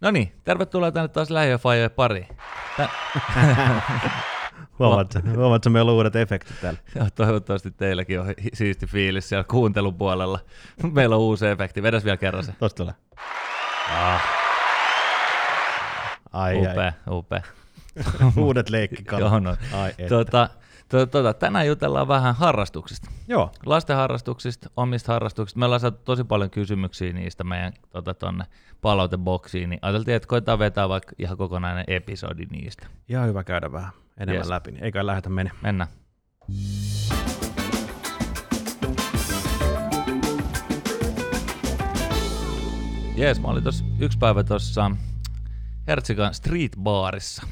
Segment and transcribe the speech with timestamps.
[0.00, 2.28] No niin, tervetuloa tänne taas Lähiöfajojen pariin.
[2.76, 2.88] Tä-
[4.78, 6.80] Huomaatko, huomaatko meillä on uudet efektit täällä?
[6.94, 10.38] Joo, toivottavasti teilläkin on siisti fiilis siellä kuuntelun puolella.
[10.92, 11.82] Meillä on uusi efekti.
[11.82, 12.52] Vedäs vielä kerran se.
[12.58, 12.94] Tosta tulee.
[13.90, 14.22] Ah,
[16.32, 16.72] Ai, ai.
[16.72, 17.42] upea, upea.
[18.36, 19.20] Uudet leikkikalat.
[19.20, 19.56] Joo, no.
[19.72, 20.08] Ai, että.
[20.08, 20.54] Tota, to,
[20.90, 23.10] tota, tänään jutellaan vähän harrastuksista.
[23.28, 25.58] Joo, Lasten harrastuksista, omista harrastuksista.
[25.58, 28.44] Me ollaan saatu tosi paljon kysymyksiä niistä meidän tota, tonne
[28.80, 32.86] palauteboksiin, niin ajateltiin, että koetaan vetää vaikka ihan kokonainen episodi niistä.
[33.08, 34.48] ihan hyvä käydä vähän enemmän Yes.
[34.48, 35.50] läpi, niin eikä lähdetä mene.
[35.62, 35.90] Mennään.
[43.16, 44.90] Jees, mä olin tossa yksi päivä tuossa
[45.86, 47.42] Hertsikan Street Barissa.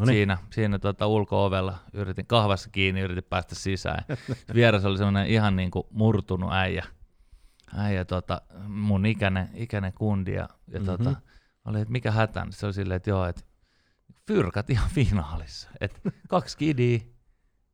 [0.00, 4.04] No niin, Siinä, siinä tota ulko-ovella yritin kahvassa kiinni, yritin päästä sisään.
[4.54, 6.84] Vieressä oli semmoinen ihan niinku murtunut äijä,
[7.76, 10.90] äijä tota, mun ikäinen, ikäinen kundi ja, ja Mhm.
[10.90, 11.04] mm-hmm.
[11.04, 11.20] tota,
[11.64, 13.42] oli, että mikä hätä, niin se oli silleen, että joo, että
[14.26, 15.70] fyrkat ihan finaalissa.
[15.80, 17.00] Et kaksi kidiä,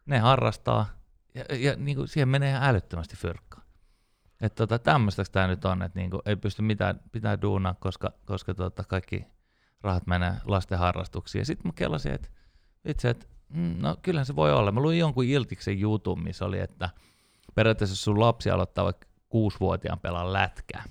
[0.07, 0.87] ne harrastaa
[1.35, 3.63] ja, ja niinku siihen menee ihan älyttömästi fyrkkaa.
[4.41, 8.55] Että tota, tämmöistäks tämä nyt on, että niinku ei pysty mitään, pitää duunaa, koska, koska
[8.55, 9.25] tota, kaikki
[9.83, 11.41] rahat menee lasten harrastuksiin.
[11.41, 12.29] Ja sitten mä kelasin, että
[12.85, 14.73] itse, että mm, no kyllähän se voi olla.
[14.73, 16.91] Mä luin jonkun Iltiksen jutun, missä oli, että
[17.55, 20.85] periaatteessa jos sun lapsi aloittaa vaikka kuusivuotiaan pelaa lätkää,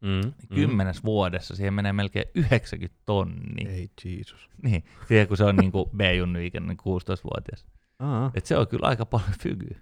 [0.00, 3.70] mm, niin kymmenes vuodessa siihen menee melkein 90 tonnia.
[3.70, 4.50] Ei Jeesus.
[4.62, 7.66] Niin, siihen kun se on niin kuin B-junnu ikäinen 16-vuotias.
[7.98, 9.78] Aa, Et se on kyllä aika paljon fygyä.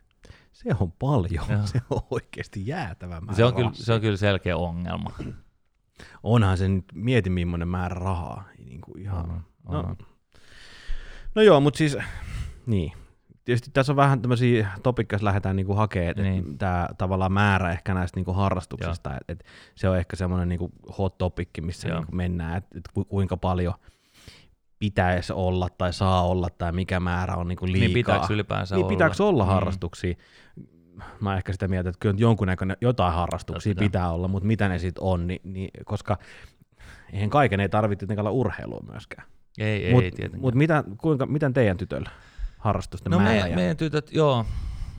[0.52, 1.46] se on paljon.
[1.50, 1.66] Joo.
[1.66, 5.10] Se on oikeasti jäätävä määrä Se on, kyllä, se on kyllä selkeä ongelma.
[6.22, 8.44] Onhan se nyt, mieti millainen määrä rahaa.
[8.64, 9.44] Niin kuin ihan.
[9.66, 9.96] On, no,
[11.34, 11.96] no joo, mutta siis,
[12.66, 12.92] niin.
[13.44, 16.44] Tietysti tässä on vähän tämmöisiä topikkeja, jos lähdetään niinku hakemaan, että Niin.
[16.44, 16.58] niin.
[16.58, 21.18] tämä tavallaan määrä ehkä näistä niinku harrastuksista, että et se on ehkä semmoinen niinku hot
[21.18, 21.98] topikki, missä Joo.
[21.98, 23.74] niinku mennään, että et ku- kuinka paljon
[24.78, 27.80] pitäisi olla tai saa olla tai mikä määrä on niinku liikaa.
[27.80, 28.88] Niin pitääkö ylipäänsä niin olla?
[28.92, 29.50] pitääkö olla Mm.
[31.20, 33.84] Mä ehkä sitä mieltä, että kyllä jonkunnäköinen jotain harrastuksia Totta.
[33.84, 36.18] pitää olla, mutta mitä ne sitten on, niin, niin, koska
[37.12, 39.28] eihän kaiken ei tarvitse tietenkään olla urheilua myöskään.
[39.58, 40.40] Ei, ei, Mut, tietenkään.
[40.40, 42.10] mut mitä, kuinka, miten teidän tytöllä
[42.58, 43.46] harrastusten No määrä?
[43.46, 43.56] ja...
[43.56, 44.46] meidän tytöt, joo,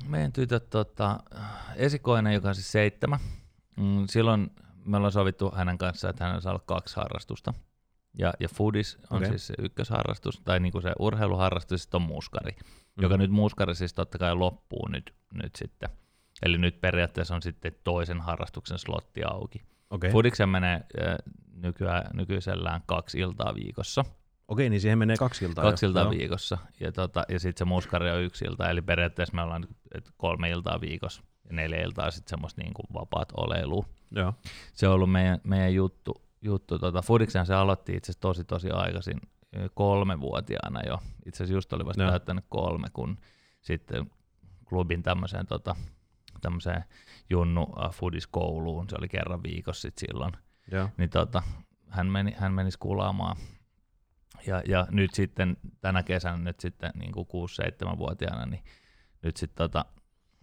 [0.08, 1.20] meidän tytöt, tota,
[1.76, 3.20] esikoinen, joka on siis seitsemän,
[3.78, 4.52] mm, silloin
[4.86, 7.54] me ollaan sovittu hänen kanssaan, että hänellä saa olla kaksi harrastusta.
[8.18, 9.30] Ja, ja foodis on Okei.
[9.30, 12.52] siis se ykkösharrastus, tai niinku se urheiluharrastus, sitten on muskari.
[13.00, 13.04] Mm.
[13.04, 15.90] joka nyt muskari siis totta kai loppuu nyt, nyt sitten.
[16.44, 19.62] Eli nyt periaatteessa on sitten toisen harrastuksen slotti auki.
[19.90, 20.82] Okei, Foodiksen menee
[21.56, 24.06] nykyään, nykyisellään kaksi iltaa viikossa.
[24.48, 25.64] Okei, niin siihen menee kaksi iltaa.
[25.64, 25.90] Kaksi jo.
[25.90, 26.12] iltaa Joo.
[26.12, 30.12] viikossa, ja, tota, ja sitten se muskari on yksi ilta, eli periaatteessa me ollaan et
[30.18, 33.86] kolme iltaa viikossa, ja neljä iltaa sitten semmoista niin kuin vapaat oleilua.
[34.12, 34.34] Joo.
[34.74, 36.22] Se on ollut meidän, meidän juttu.
[36.42, 36.80] juttu.
[36.80, 39.22] Tota, Foodiksen se aloitti itse asiassa tosi tosi aikaisin,
[39.74, 41.00] kolmevuotiaana jo.
[41.26, 42.12] Itse asiassa just oli vasta Joo.
[42.12, 43.18] täyttänyt kolme, kun
[43.62, 44.12] sitten
[44.66, 45.76] klubin tämmöiseen, tota,
[46.42, 46.84] tämmöiseen
[47.30, 50.34] junnu uh, foodiskouluun, se oli kerran viikossa sit silloin,
[50.72, 50.90] Joo.
[50.98, 51.44] niin tota,
[51.88, 53.38] hän, meni, hän meni skulaamaan.
[54.48, 58.64] Ja, ja nyt sitten tänä kesänä, nyt sitten niin kuin 6-7-vuotiaana, niin
[59.22, 59.86] nyt sitten tota,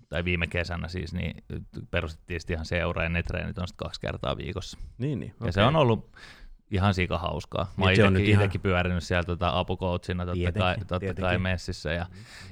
[0.08, 1.44] tai viime kesänä siis, niin
[1.90, 4.78] perustettiin sitten ihan seura ja ne treenit on sitten kaksi kertaa viikossa.
[4.98, 5.30] Niin, niin.
[5.30, 5.52] Ja okei.
[5.52, 6.16] se on ollut
[6.70, 7.72] ihan sika hauskaa.
[7.76, 11.42] Mä oon Niin, itekin pyörinyt siellä tota apukoutsina totta Tietenkin, kai, totta kai tietenkin.
[11.42, 12.06] messissä ja,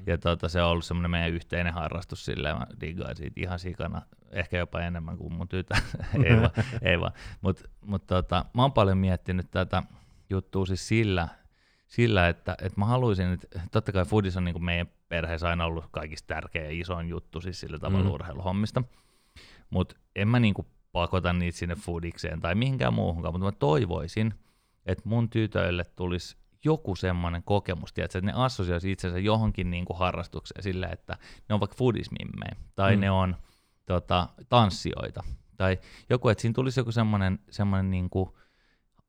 [0.07, 4.03] ja tota, se on ollut semmoinen meidän yhteinen harrastus silleen, mä diggaan siitä ihan sikana,
[4.31, 5.83] ehkä jopa enemmän kuin mun tytär,
[6.25, 6.51] ei vaan,
[6.83, 7.13] ei vaan.
[7.41, 9.83] Mutta mut tota, mä oon paljon miettinyt tätä
[10.31, 11.29] juttua siis sillä,
[11.87, 15.65] sillä että, että mä haluaisin, että totta kai foodis on niin kuin meidän perheessä aina
[15.65, 18.11] ollut kaikista tärkeä ja isoin juttu siis sillä tavalla mm.
[18.11, 18.83] urheiluhommista,
[19.71, 24.35] mutta en mä niinku pakota niitä sinne foodikseen tai mihinkään muuhunkaan, mutta mä toivoisin,
[24.87, 30.63] että mun tytöille tulisi joku semmoinen kokemus, tiedätkö, että ne assosioisi itsensä johonkin niinku harrastukseen
[30.63, 31.17] sillä, että
[31.49, 33.01] ne on vaikka foodismimmejä, tai Mm.
[33.01, 33.37] ne on
[33.87, 35.23] tota, tanssijoita,
[35.57, 35.79] tai
[36.11, 38.39] joku, että siinä tulisi joku semmoinen, semmoinen niinku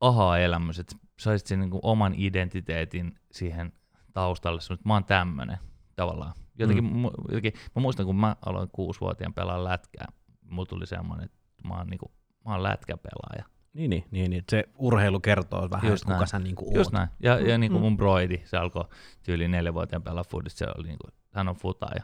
[0.02, 3.74] aha-elämys, että saisit sen niinku oman identiteetin siihen
[4.14, 5.58] taustalle, semmoinen, että mä oon tämmöinen
[5.96, 6.34] tavallaan.
[6.60, 6.92] Jotenkin, Mm.
[7.00, 7.06] mm.
[7.28, 10.08] jotenkin, mä muistan, kun mä aloin kuusivuotiaan pelaa lätkää,
[10.50, 12.12] mulla tuli semmoinen, että mä oon, niinku,
[12.46, 13.46] mä oon lätkäpelaaja.
[13.74, 14.44] Niin, niin, niin, niin.
[14.52, 16.94] Se urheilu kertoo vähän, Just kuka sä niinku Just oot.
[16.94, 17.08] näin.
[17.20, 17.86] Ja, ja niin kuin Mm.
[17.86, 18.86] mun broidi, se alkoi
[19.24, 22.04] tyyliin neljävuotiaan pelaa foodista, se oli niin kuin, hän on futaaja.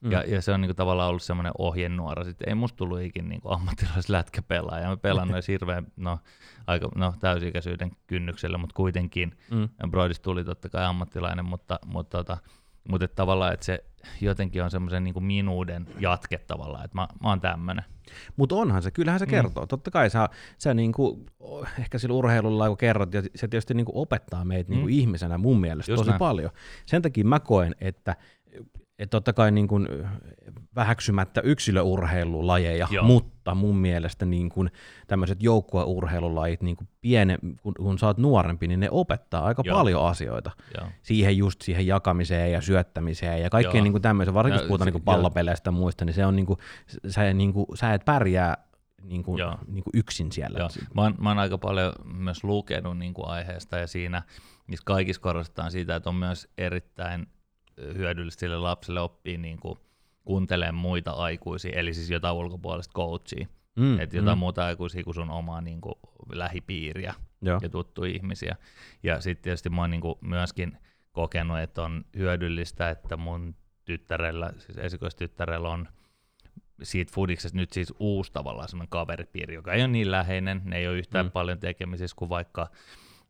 [0.00, 0.12] Mm.
[0.12, 2.24] Ja, ja se on niin kuin, tavallaan ollut semmoinen ohjenuora.
[2.24, 4.88] Sitten ei musta tullut ikin niin ammattilaislätkäpelaaja.
[4.88, 6.18] Mä pelannut edes hirveän, no,
[6.66, 9.38] aika, no, täysikäisyyden kynnyksellä, mutta kuitenkin.
[9.50, 9.90] Mm.
[9.90, 12.38] Broidista tuli totta kai ammattilainen, mutta, mutta, tota,
[12.90, 13.84] mutta että tavallaan, että se
[14.20, 17.84] jotenkin on semmoisen niin minuuden jatke tavallaan, että mä, mä oon tämmönen.
[18.36, 19.30] Mutta onhan se, kyllähän se Mm.
[19.30, 19.66] kertoo.
[19.66, 21.26] Totta kai sä, sä niinku,
[21.78, 24.92] ehkä sillä urheilulla kun kerrot, ja se tietysti niinku opettaa meitä niinku Mm.
[24.92, 26.18] ihmisenä mun mielestä Just tosi näin.
[26.18, 26.50] paljon.
[26.86, 28.16] Sen takia mä koen, että
[28.98, 29.88] et totta kai niin kuin
[30.76, 33.04] vähäksymättä yksilöurheilulajeja, Joo.
[33.04, 34.70] mutta mun mielestä niin kuin
[35.06, 39.76] tämmöiset joukkueurheilulajit, niin kuin piene, kun, kun sä oot nuorempi, niin ne opettaa aika Joo.
[39.76, 40.88] paljon asioita Joo.
[41.02, 44.92] siihen just siihen jakamiseen ja syöttämiseen ja kaikkeen niin kuin tämmöisen, varsinkin jos puhutaan niin
[44.92, 46.58] kuin pallopeleistä ja muista, niin se on niin kuin,
[47.08, 48.56] sä, niin kuin, sä et pärjää
[49.02, 49.58] niin kuin, Joo.
[49.66, 50.58] niin kuin yksin siellä.
[50.58, 50.68] Joo.
[50.94, 54.22] Mä, oon, mä oon aika paljon myös lukenut niin kuin aiheesta ja siinä
[54.66, 57.26] niissä kaikissa korostetaan sitä, että on myös erittäin
[57.96, 59.78] hyödyllistä sille lapselle oppia niin kuin
[60.24, 63.46] kuuntelemaan muita aikuisia, eli siis jotain ulkopuolista coachia,
[63.76, 65.94] Mm, että jotain mm, muuta aikuisia kuin sun omaa niin kuin
[66.32, 67.58] lähipiiriä Joo.
[67.62, 68.56] ja tuttuja ihmisiä.
[69.02, 70.78] Ja sitten tietysti mä oon niin kuin myöskin
[71.12, 75.88] kokenut, että on hyödyllistä, että mun tyttärellä, siis esikoistyttärellä on
[76.82, 80.88] siitä fudiksesta nyt siis uusi tavallaan semmoinen kaveripiiri, joka ei ole niin läheinen, ne ei
[80.88, 81.32] ole yhtään Mm.
[81.32, 82.70] paljon tekemisissä kuin vaikka,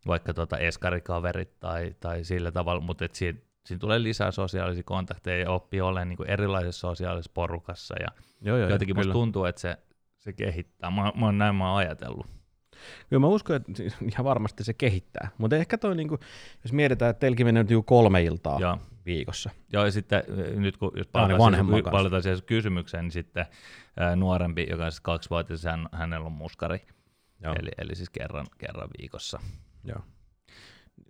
[0.07, 5.43] vaikka tota eskarikaverit tai, tai sillä tavalla, mutta et siinä, siinä tulee lisää sosiaalisia kontakteja
[5.43, 8.09] ja oppii olemaan niin kuin erilaisessa sosiaalisessa porukassa ja
[8.41, 9.77] Joo, joo, jotenkin musta tuntuu, että se,
[10.19, 10.91] se kehittää.
[10.91, 12.27] Mä, mä oon näin mä oon ajatellut.
[13.09, 15.29] Kyllä mä uskon, että siis ihan varmasti se kehittää.
[15.39, 16.21] Mutta ehkä toi, niin kuin,
[16.65, 18.79] jos mietitään, että teilläkin menee nyt joku kolme iltaa Joo.
[19.07, 19.51] viikossa.
[19.73, 20.23] Joo, ja sitten
[20.57, 21.91] nyt kun jos palataan, kanssa.
[21.91, 23.47] palataan siihen kysymykseen, niin sitten
[23.97, 26.87] ää, nuorempi, joka on siis kaksivuotias, hän, hänellä on muskari,
[27.43, 27.55] Joo.
[27.59, 29.41] eli, eli siis kerran, kerran viikossa.
[29.85, 30.01] Joo.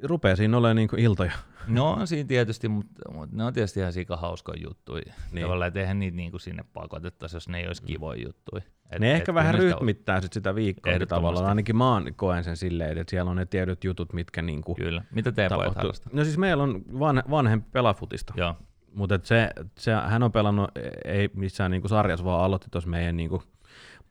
[0.02, 1.32] Rupeaa siinä olemaan niin iltoja.
[1.66, 5.02] No on siinä tietysti, mutta, mutta ne on tietysti ihan sika hauskoja juttuja.
[5.06, 5.14] Niin.
[5.32, 5.42] Niin.
[5.42, 8.62] Tavallaan, että eihän niitä niin kuin sinne pakotettaisi, jos ne ei olisi kivoja juttuja.
[8.90, 11.20] Et, Ne ehkä et vähän ne sitä- rytmittää sit sitä viikkoa Ehdottomasti.
[11.20, 11.48] tavallaan.
[11.48, 15.02] Ainakin mä koen sen silleen, että siellä on ne tietyt jutut, mitkä niin kuin Kyllä.
[15.10, 16.10] Mitä teidän pojat harrastaa?
[16.12, 18.34] No siis meillä on van, vanhempi pelafutista.
[18.36, 18.54] Joo,
[18.94, 20.70] Mutta se, se, hän on pelannut,
[21.04, 23.42] ei missään niinku sarjassa, vaan aloitti tuossa meidän niinku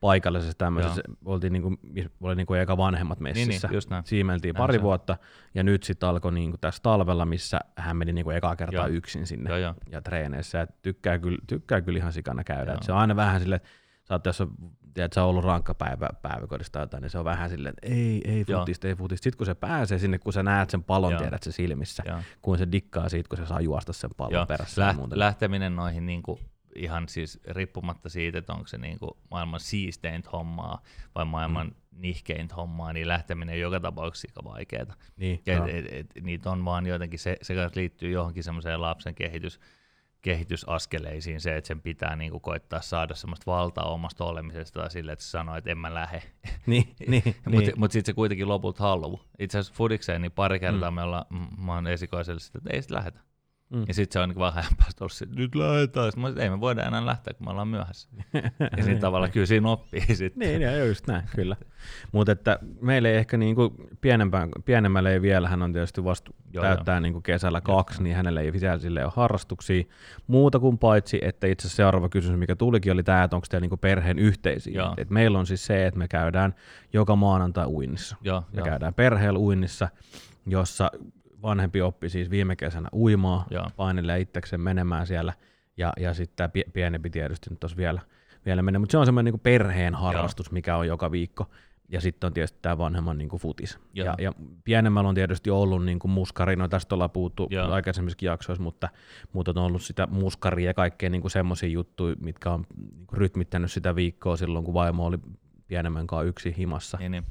[0.05, 1.73] paikallisessa tämmöisessä, oltiin niinku,
[2.21, 3.67] oli niinku eka vanhemmat niin, messissä.
[3.67, 4.05] niin, just näin.
[4.05, 4.83] Siimeltiin Näin pari se on.
[4.83, 5.17] vuotta,
[5.53, 8.97] ja nyt sitten alkoi niinku tässä talvella, missä hän meni niinku ekaa kertaa Joo.
[8.97, 9.73] yksin sinne Joo, joo.
[9.91, 10.57] ja treeneissä.
[10.57, 12.71] Ja tykkää, kyllä, tykkää kyllä ihan sikana käydä.
[12.71, 12.77] Joo.
[12.77, 13.69] Et se on aina vähän silleen, että
[14.03, 14.47] sä oot tässä,
[14.93, 18.21] tiedät, sä ollut rankka päivä päiväkodista tai jotain, niin se on vähän silleen, että ei,
[18.25, 18.59] ei Joo.
[18.59, 19.23] futista, ei futista.
[19.23, 21.21] Sitten kun se pääsee sinne, kun sä näet sen pallon, Joo.
[21.21, 22.19] tiedät se silmissä, Joo.
[22.41, 24.81] kun se dikkaa siitä, kun se saa juosta sen pallon Joo, perässä.
[24.81, 25.19] läht, muuta.
[25.19, 26.39] lähteminen noihin niin kuin,
[26.75, 30.81] ihan siis riippumatta siitä, että onko se niin kuin, maailman siisteintä hommaa
[31.15, 32.01] vai maailman mm.
[32.01, 34.95] nihkeintä hommaa, niin lähteminen on joka tapauksessa aika vaikeaa.
[35.17, 35.67] Niin, Et, joo.
[35.67, 39.59] et, et, niitä on vaan jotenkin, se, se liittyy johonkin semmoiseen lapsen kehitys,
[40.21, 45.11] kehitysaskeleisiin se, että sen pitää niin kuin, koittaa saada semmoista valtaa omasta olemisesta tai sille,
[45.11, 46.23] että se sanoo, että en mä lähe.
[46.65, 47.73] Niin, niin, Mutta niin.
[47.79, 49.23] mut sitten se kuitenkin lopulta haluaa.
[49.39, 50.95] Itse asiassa fudikseen niin pari kertaa mm.
[50.95, 53.19] me ollaan, m- mä oon esikoiselle sitä, että ei sit lähetä.
[53.69, 53.83] Mm.
[53.87, 56.05] Ja sitten se on niin vähän ajan päästä ollut, se, että nyt lähdetään.
[56.05, 58.09] Sitten mä sanoin, ei me voida enää lähteä, kun me ollaan myöhässä.
[58.77, 60.39] Ja siinä tavallaan kyllä siinä oppii sitten.
[60.39, 61.55] Niin, ja just näin, kyllä.
[62.11, 66.63] Mutta että meillä ei ehkä niinku pienempään, pienemmälle ei vielä, hän on tietysti vasta Joo,
[66.63, 69.83] täyttää niinku kesällä kaksi, niin hänellä ei vielä sille ole harrastuksia
[70.27, 73.63] muuta kuin paitsi, että itse asiassa seuraava kysymys, mikä tulikin, oli tämä, että onko teillä
[73.63, 74.73] niinku perheen yhteisiä.
[74.73, 74.93] Joo.
[74.97, 76.55] Et meillä on siis se, että me käydään
[76.93, 78.15] joka maanantai uinnissa.
[78.21, 79.89] Joo, Me joo, käydään perheellä uinnissa,
[80.47, 80.91] jossa
[81.45, 85.33] vanhempi oppi siis viime kesänä uimaa, joo, painelee itsekseen menemään siellä,
[85.77, 88.01] ja, ja sitten tämä pienempi tietysti nyt tuossa vielä,
[88.45, 91.49] vielä menee, mutta se on semmoinen niin perheen harrastus, mikä on joka viikko,
[91.89, 93.79] ja sitten on tietysti tämä vanhemman niin futis.
[93.93, 94.05] Joo.
[94.05, 94.33] Ja, ja
[94.63, 97.71] pienemmällä on tietysti ollut niin muskari, no tästä ollaan puhuttu Joo.
[97.71, 98.89] aikaisemmissakin jaksoissa, mutta,
[99.33, 103.95] mutta on ollut sitä muskaria ja kaikkea niin semmoisia juttuja, mitkä on niin rytmittänyt sitä
[103.95, 105.17] viikkoa silloin, kun vaimo oli
[105.67, 106.97] pienemmän kanssa yksi himassa.
[106.97, 107.23] niin, niin.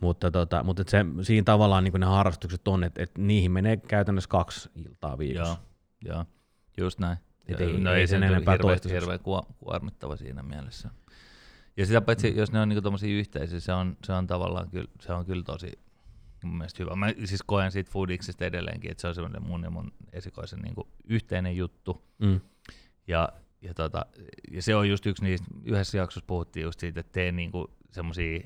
[0.00, 4.28] Mutta, tota, mutta se, siinä tavallaan niin ne harrastukset on, että, että niihin menee käytännössä
[4.28, 5.56] kaksi iltaa viikossa.
[6.04, 6.24] Joo, joo,
[6.78, 7.18] just näin.
[7.48, 9.00] Et ei- no ei ei sen enempää toistaiseksi.
[9.00, 10.90] hirveän kuor- kuormittava siinä mielessä.
[11.76, 12.36] Ja sitä paitsi, mm.
[12.36, 15.42] jos ne on niinku tommosia yhteisiä, se on, se on tavallaan kyllä, se on kyllä
[15.42, 15.72] tosi
[16.44, 16.96] mun mielestä hyvä.
[16.96, 20.88] Mä siis koen siitä foodiksesta edelleenkin, että se on semmoinen mun ja mun esikoisen niinku
[21.04, 22.02] yhteinen juttu.
[22.18, 22.40] Mm.
[23.06, 23.28] Ja,
[23.62, 24.06] ja, tota,
[24.50, 28.40] ja se on just yksi niistä, yhdessä jaksossa puhuttiin just siitä, että tee niinku semmoisia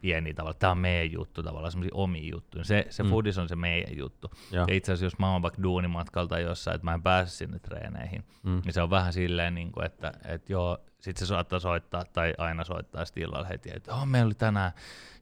[0.00, 2.64] pieniä tavalla, tämä on meidän juttu tavallaan, semmoisia omia juttuja.
[2.64, 3.08] Se, se Mm.
[3.10, 4.30] foodis on se meidän juttu.
[4.52, 4.64] Joo.
[4.68, 7.58] Ja itse asiassa jos mä oon vaikka duunimatkalla tai jossain, että mä en pääse sinne
[7.58, 8.60] treeneihin, Mm.
[8.64, 12.34] niin se on vähän silleen, niin kuin, että, että joo, sit se saattaa soittaa tai
[12.38, 14.72] aina soittaa sitten illalla heti, että oh, meillä oli tänään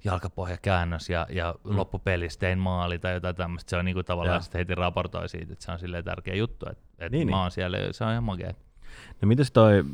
[0.05, 1.77] jalkapohjakäännös ja, ja Mm.
[1.77, 3.71] loppupelissä tein maali tai jotain tämmöistä.
[3.71, 6.67] Se on niin kuin tavallaan sitten heti raportoi siitä, että se on silleen tärkeä juttu,
[6.71, 7.41] että, että Niin, niin, mä niin.
[7.43, 8.55] oon siellä, ja se on ihan makea.
[9.23, 9.85] No mites toi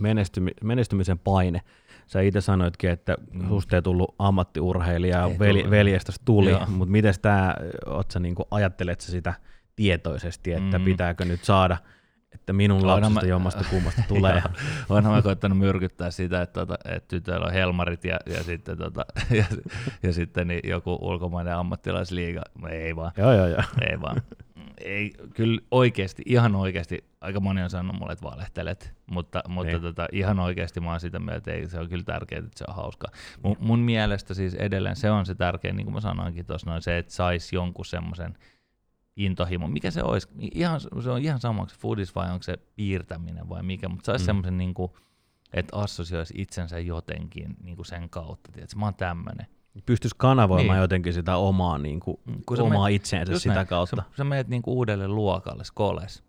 [0.00, 1.60] menestymi, menestymisen paine?
[2.06, 3.48] Sä itse sanoitkin, että mm.
[3.48, 5.70] Susta ei tullut ammattiurheilija, Ei veli, tullut.
[5.70, 7.56] veljestäsi tuli, mutta miten tää,
[7.86, 9.34] oot sä niinku, ajattelet sä sitä
[9.76, 10.84] tietoisesti, että Mm.
[10.84, 11.76] pitääkö nyt saada
[12.34, 14.42] että minun lapsesta mä- jommasta kummasta tulee.
[14.88, 19.04] Onhan mä koittanut myrkyttää sitä, että, tota, että tytöillä on helmarit ja, ja sitten, tota,
[19.38, 19.44] ja,
[20.02, 22.42] ja sitten niin joku ulkomainen ammattilaisliiga.
[22.70, 23.62] Ei vaan, joo, joo, joo.
[23.90, 24.22] ei vaan.
[24.84, 29.82] Ei, kyllä oikeasti, ihan oikeasti, aika moni on sanonut mulle, että valehtelet, mutta, mutta Niin.
[29.82, 32.64] tota, ihan oikeasti mä oon sitä mieltä, että ei, se on kyllä tärkeää, että se
[32.68, 33.08] on hauska.
[33.42, 36.82] Mun, mun mielestä siis edelleen se on se tärkein, niin kuin mä sanoinkin tuossa noin,
[36.82, 38.38] se, että sais jonkun semmoisen
[39.16, 39.68] intohimo.
[39.68, 40.28] Mikä se olisi?
[40.54, 44.06] Ihan, se on ihan sama, onko se foodis vai onko se piirtäminen vai mikä, mutta
[44.06, 44.24] saisi Mm.
[44.24, 44.26] mm.
[44.26, 44.92] semmoisen, niin kuin,
[45.52, 48.52] että assosioisi itsensä jotenkin niin kuin sen kautta.
[48.52, 48.78] Tiedätkö?
[48.78, 49.46] Mä oon tämmöinen.
[49.86, 50.80] Pystyisi kanavoimaan Niin.
[50.82, 53.66] jotenkin sitä omaa, niin kuin, Mm, kun omaa menet- itseensä sitä näin.
[53.66, 53.96] kautta.
[53.96, 56.22] Sä, sä menet niinku uudelle luokalle, skoles.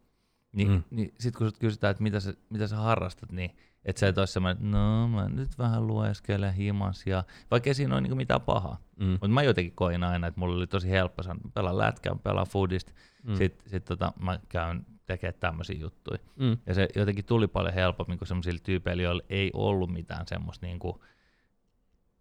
[0.52, 0.84] Niin, Mm.
[0.92, 3.56] niin sit kun sut kysytään, että mitä sä, mitä sä harrastat, niin
[3.86, 7.94] et sä et ole semmoinen, että no mä nyt vähän lueskelen himas, ja, vaikka siinä
[7.94, 8.78] ole niinku mitään pahaa.
[9.00, 9.06] Mm.
[9.12, 12.48] Mutta mä jotenkin koin aina, että mulla oli tosi helppo sanoa, että pelaan lätkää, pelaan
[12.48, 12.92] foodista,
[13.24, 13.36] Mm.
[13.36, 16.20] sitten sit tota, mä käyn tekemään tämmöisiä juttuja.
[16.36, 16.58] Mm.
[16.66, 21.04] Ja se jotenkin tuli paljon helpommin kuin semmoisilla tyypeillä, joilla ei ollut mitään semmoista niinku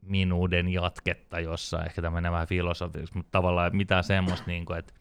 [0.03, 4.93] minuuden jatketta jossain, ehkä tämä menee vähän filosofiksi, mutta tavallaan mitään semmoista, niinku, että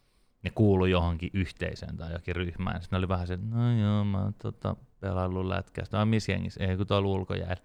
[0.44, 2.82] ne kuulu johonkin yhteisöön tai johonkin ryhmään.
[2.82, 5.86] Sitten ne oli vähän se, että no joo, mä oon tota, pelaillut lätkää.
[5.86, 6.64] Sitten, "Ai, missä jengissä?
[6.64, 7.56] Ei, kun tuolla ulkojäällä.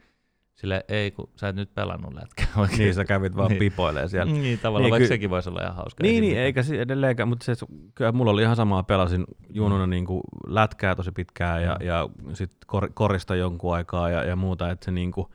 [0.55, 2.79] Sille ei, kun sä et nyt pelannut lätkää oikein.
[2.79, 3.59] Niin sä kävit vaan Niin.
[3.59, 4.33] pipoilee siellä.
[4.33, 6.03] Niin, tavallaan, Niin, niin, vaikka ky- sekin voisi olla ihan hauska.
[6.03, 7.55] Niin, niin eikä se edelleenkään, mutta se,
[7.95, 11.87] kyllä mulla oli ihan samaa, pelasin jununa niin kuin lätkää tosi pitkään ja, Mm.
[11.87, 15.27] ja sitten kor, korista jonkun aikaa ja, ja muuta, että se niin kuin,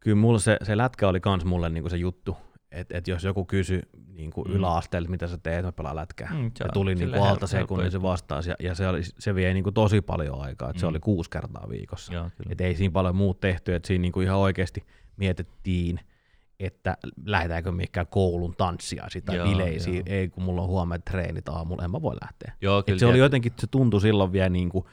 [0.00, 2.36] kyllä mulla se, se lätkä oli kans mulle niin kuin se juttu,
[2.70, 4.54] että et jos joku kysyi niin kuin Mm.
[4.54, 6.30] yläasteella, mitä sä teet, mä pelaan lätkää.
[6.34, 9.34] Mm, se ja tuli niin hel- alta sekunnin se vastasi ja, ja se, oli, se
[9.34, 10.90] vie niin kuin tosi paljon aikaa, että se Mm.
[10.90, 12.14] oli kuusi kertaa viikossa.
[12.14, 12.30] Joo.
[12.48, 14.84] Et ei siinä paljon muut tehty, että siinä niinku ihan oikeasti
[15.16, 16.00] mietittiin,
[16.60, 19.96] että lähdetäänkö mihinkään koulun tanssia sitä Joo, bileisiin.
[19.96, 20.04] joo.
[20.06, 22.52] Ei, kun mulla on huomenna treenit aamulla, en mä voi lähteä.
[22.60, 22.98] Joo, Et kyllä.
[22.98, 24.84] se oli jotenkin, se tuntui silloin vielä niin kuin,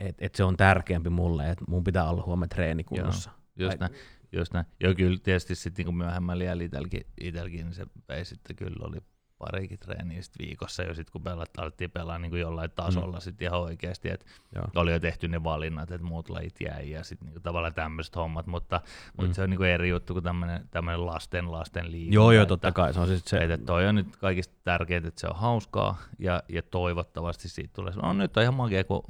[0.00, 3.30] että et se on tärkeämpi mulle, että mun pitää olla huomenna treenikunnossa.
[3.56, 3.92] Just näin.
[4.32, 4.66] Just näin.
[4.80, 8.98] Joo, kyllä tietysti sitten niin myöhemmällä iällä itselläkin, itselläkin niin se vei sitten kyllä oli
[9.38, 13.20] parikin treeniä sit viikossa jo sitten kun pelat, alettiin pelaa niin jollain tasolla mm.
[13.20, 14.26] sitten ihan oikeasti, että
[14.76, 18.46] oli jo tehty ne valinnat, että muut lajit jäi ja sitten niin tavallaan tämmöiset hommat,
[18.46, 19.12] mutta, mm.
[19.16, 20.24] Mutta se on niin eri juttu kuin
[20.70, 22.14] tämmöinen lasten lasten liikunta.
[22.14, 22.94] Joo, joo, totta kai.
[22.94, 26.42] Se on siis se, että toi on nyt kaikista tärkeintä, että se on hauskaa ja,
[26.48, 27.92] ja toivottavasti siitä tulee.
[28.02, 29.02] No nyt on ihan makea, kun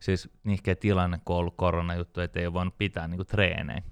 [0.00, 3.82] siis nihkeä tilanne, kun on ollut koronajuttu, että ei ole voinut pitää niinku treenejä.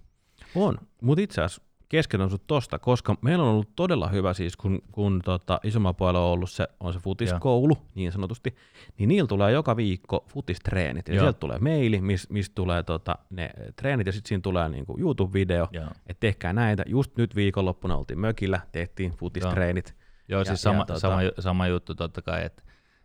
[0.55, 4.83] On, mutta itse asiassa keskeytän sut tosta, koska meillä on ollut todella hyvä siis, kun,
[4.93, 8.55] kun tota, isommalla puolella on ollut se, on se futiskoulu, niin sanotusti,
[8.99, 11.23] niin niillä tulee joka viikko futistreenit, ja Joo.
[11.25, 15.69] sieltä tulee maili, missä mis tulee tota, ne treenit, ja sitten siinä tulee niinku YouTube-video,
[15.73, 16.83] Joo, että tehkää näitä.
[16.87, 19.95] Just nyt viikonloppuna oltiin mökillä, tehtiin futistreenit.
[20.29, 22.63] joo Ja- siis ja sama, tota- sama, sama juttu totta kai, että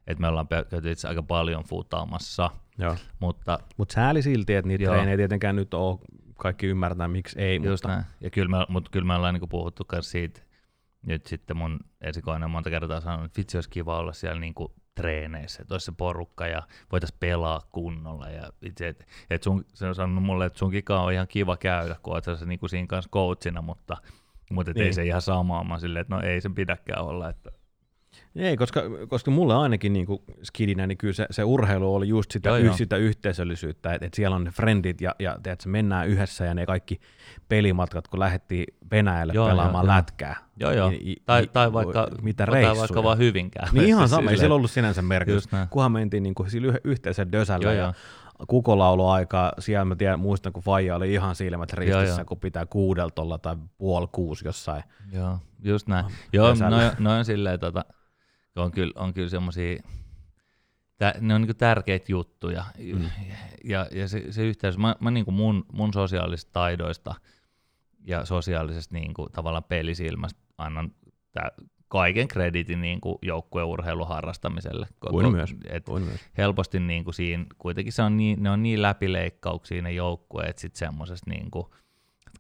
[0.08, 2.96] että me ollaan käyty itse aika paljon futaamassa, Joo.
[3.20, 4.94] mutta Mutta sääli silti, että niitä Joo.
[4.94, 6.00] treenejä tietenkään nyt on,
[6.38, 8.06] kaikki ymmärtää, miksi ei, Just mutta näin.
[8.22, 10.42] Ja kyllä me, mutta kyllä me ollaan niinku puhuttu myös siitä,
[11.06, 14.74] nyt sitten mun esikoinen on monta kertaa sanonut, että vitsi olisi kiva olla siellä niinku
[14.96, 18.30] treeneissä, että olisi se porukka ja voitaisiin pelaa kunnolla.
[18.30, 21.58] Ja itse, et, et sun, se on sanonut mulle, että sun kika on ihan kiva
[21.58, 23.98] käydä, kun oot sä niinku siinä kanssa coachina, mutta,
[24.52, 24.86] mutta et Niin.
[24.86, 25.64] ei se ihan samaa.
[25.64, 27.30] Mä silleen, että no ei se pidäkään olla.
[27.30, 27.52] Että,
[28.36, 32.32] Ei, koska, koska mulle ainakin niin kuin skidinä, niin kyllä se, se urheilu oli just
[32.32, 32.78] sitä, Joo, joo, joo.
[32.78, 36.66] sitä yhteisöllisyyttä, että et siellä on ne friendit ja, ja tiedätkö, mennään yhdessä ja ne
[36.66, 37.00] kaikki
[37.50, 39.98] pelimatkat, kun lähdettiin Venäjälle Joo, joo, pelaamaan joo, joo, joo.
[39.98, 40.36] lätkää.
[40.60, 40.90] joo, joo.
[40.90, 43.70] Niin, Tai, niin, tai vaikka, mitä tai vaikka vaan hyvinkään.
[43.72, 45.58] Niin ihan sama, ei sillä ollut sinänsä merkitystä.
[45.58, 45.70] Näin.
[45.70, 47.94] Kunhan mentiin niin kuin sillä yh- yhteisellä dösällä Joo, ja joo.
[48.48, 52.26] kukolauluaikaa, siellä mä tiedän, muistan, kun Faija oli ihan silmät ristissä, joo.
[52.26, 54.84] kun pitää kuudelta olla tai puoli kuusi jossain.
[55.12, 56.06] Joo, just näin.
[56.34, 56.78] Joo, kesällä.
[56.78, 57.86] noin noi on silleen, tota,
[58.56, 59.84] on kyllä, on kyllä semmosia,
[60.98, 62.66] tä, ne on niinku tärkeitä juttuja.
[62.94, 63.10] Mm.
[63.64, 67.16] Ja, ja se, se yhteys, mä, mä niinku mun, mun sosiaalisista taidoista
[68.06, 70.92] ja sosiaalisesta niinku, tavallaan pelisilmästä annan
[71.32, 71.52] tää,
[71.94, 74.88] kaiken kreditin niinku joukkueurheilun harrastamiselle.
[75.10, 75.56] Kuin myös.
[75.70, 76.20] Et Voin myös.
[76.38, 81.30] helposti niinku siinä, kuitenkin se on niin, ne on niin läpileikkauksia ne joukkueet sit semmoisesta
[81.30, 81.76] niinku,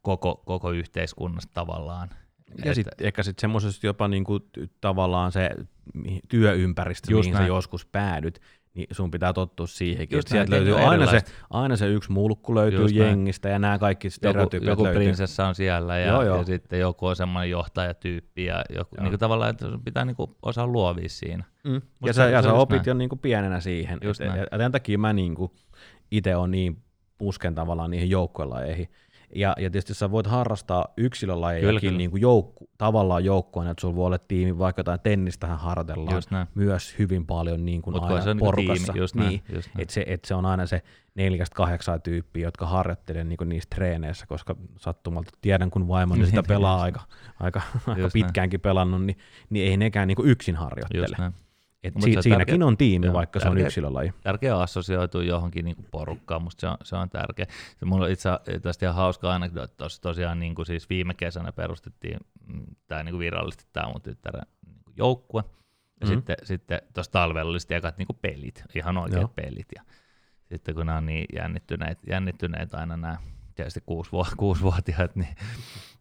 [0.01, 2.10] koko, koko yhteiskunnasta tavallaan.
[2.65, 4.39] Ja sitten ehkä sitten semmoisesta jopa niinku
[4.81, 5.50] tavallaan se
[6.29, 7.48] työympäristö, Just mihin sä näin.
[7.48, 8.39] joskus päädyt,
[8.74, 10.15] niin sun pitää tottua siihenkin.
[10.17, 13.07] Just sieltä näin, löytyy aina se, aina se yksi mulkku löytyy Just näin.
[13.10, 15.00] jengistä ja nämä kaikki joku, stereotypiat joku löytyy.
[15.03, 16.38] prinsessa on siellä ja, Joo, joo.
[16.38, 19.03] ja sitten joku on semmoinen johtajatyyppi ja joku, Joo.
[19.03, 21.43] niin kuin tavallaan, että sun pitää niin kuin osaa luovia siinä.
[21.63, 21.74] Mm.
[21.74, 22.88] Ja Mut sä, se- ja se sä opit näin.
[22.88, 24.00] jo niinku pienenä siihen.
[24.03, 24.39] Just Et, näin.
[24.39, 25.55] ja, ja tämän takia mä niinku
[26.12, 26.81] itse on niin
[27.17, 28.88] pusken tavallaan niihin joukkuelajeihin.
[29.36, 34.06] Ja, ja tietysti sä voit harrastaa yksilölajejakin niin kuin joukku, tavallaan joukkueen, että sulla voi
[34.06, 36.24] olla tiimi, vaikka jotain tennistähän harjoitellaan
[36.56, 38.94] myös hyvin paljon niin kuin aina se porukassa.
[38.94, 39.44] Niin just niin,
[39.77, 40.82] että se, et se on aina se
[41.15, 46.82] neljästä kahdeksan tyyppiä, jotka harjoittelee niin niissä treeneissä, koska sattumalta tiedän, kun vaimoni sitä pelaa
[46.82, 47.01] aika,
[47.39, 49.18] aika, aika pitkäänkin pelannut, niin,
[49.50, 51.34] niin ei nekään niin yksin harjoittele.
[51.84, 54.13] Et si- siinäkin tärkeä, on tiimi, joo, vaikka tärkeä, se on yksilölaji.
[54.22, 57.46] Tärkeä assosioitua johonkin niin porukkaan, musta se on, se on tärkeä.
[57.78, 61.52] Se mulla on itse asiassa ihan hauska anekdootti, tuossa tosiaan niin kuin siis viime kesänä
[61.52, 66.16] perustettiin mm, tämä niin virallisesti tämä mun tyttären niin joukkue, ja mm-hmm.
[66.16, 69.34] sitten, sitten tuossa talvella oli sitten ekat niin pelit, ihan oikeat joo.
[69.36, 69.84] pelit, ja
[70.44, 73.18] sitten kun nämä on niin jännittyneet, jännittyneet aina nämä
[73.56, 73.84] tietysti
[74.38, 75.36] kuusivuotiaat, niin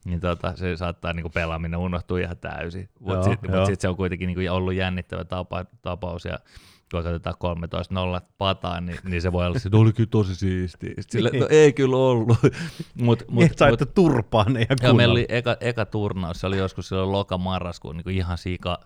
[0.04, 2.88] niin tota, se saattaa niinku pelaaminen unohtua ihan täysin.
[3.00, 6.38] Mutta sitten mut sit se on kuitenkin niinku ollut jännittävä tapa, tapaus, ja
[6.92, 7.56] kun katsotaan
[8.21, 10.94] 13-0 pataan, niin, niin se voi olla, että oli kyllä tosi siisti.
[11.00, 12.38] Sille, no ei kyllä ollut.
[12.94, 16.88] mut, mut, niin, saitte turpaa ne ja meillä oli eka, eka turnaus, se oli joskus
[16.88, 18.78] silloin loka-marraskuun, niin ihan sika,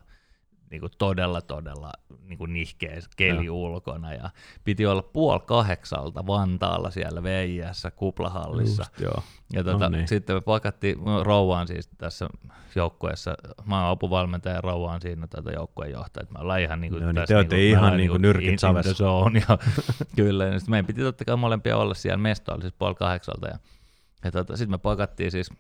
[0.71, 1.93] niin kuin todella, todella
[2.25, 3.53] niin kuin nihkeä keli ja.
[3.53, 4.15] ulkona.
[4.15, 4.31] Ja
[4.65, 8.83] piti olla puoli kahdeksalta Vantaalla siellä VIS kuplahallissa.
[8.83, 9.23] Just, joo.
[9.53, 10.09] Ja tota, no niin.
[10.09, 12.29] sitten me pakattiin, rouvaan siis tässä
[12.75, 16.27] joukkueessa, mä oon apuvalmentaja ja rouvaan siinä tota joukkueen johtaja.
[16.31, 19.05] Me ollaan ihan niin kuin, no, niin, te olette niin ihan niin kuin nyrkit savessa.
[19.49, 19.59] Ja,
[20.17, 23.49] kyllä, ja sitten meidän piti totta kai molempia olla siellä mestoilla siis puoli kahdeksalta.
[23.49, 23.59] Ja,
[24.25, 25.51] ja tota, sitten me pakattiin siis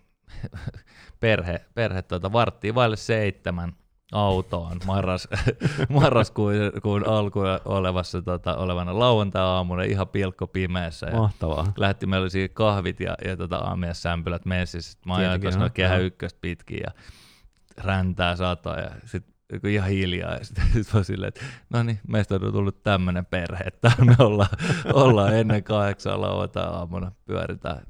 [1.20, 3.72] perhe, perhe tota, varttiin vaille seitsemän
[4.12, 5.28] autoon marras,
[6.00, 6.54] marraskuun
[7.06, 11.06] alku olevassa, tota, olevana lauantai-aamuna ihan pilkko pimeässä.
[11.06, 11.72] Ja Mahtavaa.
[11.76, 14.98] Lähti, meillä oli kahvit ja, ja tota, aamiaissämpylät messissä.
[15.06, 16.90] Mä ajoin tuossa kehä ykköstä pitkin ja
[17.76, 22.34] räntää satoa ja sitten ihan hiljaa ja sitten sit vaan silleen, että no niin, meistä
[22.34, 24.50] on tullut tämmöinen perhe, että me ollaan,
[24.92, 27.82] ollaan ennen kahdeksan lauantai-aamuna, pyöritään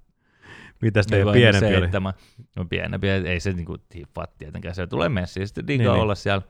[0.83, 2.15] Mitäs teidän niin pienempi seitsemän.
[2.39, 2.47] oli?
[2.57, 6.23] No pienempi, ei se niinku tippaa tietenkään, se tulee messi, sitten digaa niin, olla niin.
[6.23, 6.43] siellä,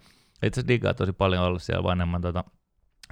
[0.43, 2.45] itse asiassa digaa tosi paljon olla siellä vanhemman tota,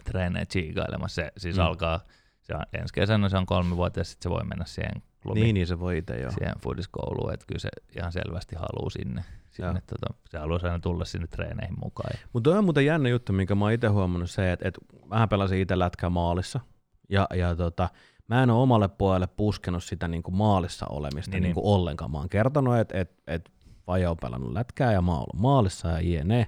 [0.04, 1.62] treeneen chiigailemassa, se siis mm.
[1.62, 2.00] alkaa,
[2.42, 5.44] se on, ensi kesänä se on kolme vuotta ja sitten se voi mennä siihen klubiin.
[5.44, 6.30] Niin, niin se voi itse joo.
[6.30, 7.68] Siihen foodiskouluun, että kyllä se
[7.98, 9.24] ihan selvästi haluaa sinne.
[9.50, 12.18] sinne tota, se haluaa aina tulla sinne treeneihin mukaan.
[12.32, 14.80] Mutta on muuten jännä juttu, minkä mä oon itse huomannut se, että, että
[15.10, 16.60] vähän pelasin itse lätkää maalissa.
[17.08, 17.88] Ja, ja tota,
[18.28, 21.74] mä en ole omalle puolelle puskenut sitä niin kuin maalissa olemista niin, niin kuin niin.
[21.74, 22.10] ollenkaan.
[22.10, 23.50] Mä oon kertonut, että et, et
[23.86, 26.46] Vaja on pelannut lätkää ja mä oon ollut maalissa ja jne.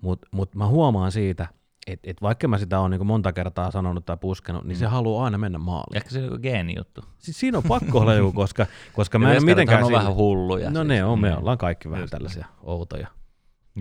[0.00, 1.46] Mutta mut mä huomaan siitä,
[1.86, 4.78] että et vaikka mä sitä on niin monta kertaa sanonut tai puskenut, niin mm.
[4.78, 5.96] se haluaa aina mennä maaliin.
[5.96, 7.04] Ehkä se on joku geeni juttu.
[7.18, 9.84] Siis siinä on pakko olla joku, koska, koska mä en mitenkään...
[9.84, 10.70] on vähän hulluja.
[10.70, 10.88] No siis.
[10.88, 11.38] ne on, me mm.
[11.38, 13.08] ollaan kaikki vähän Just tällaisia outoja.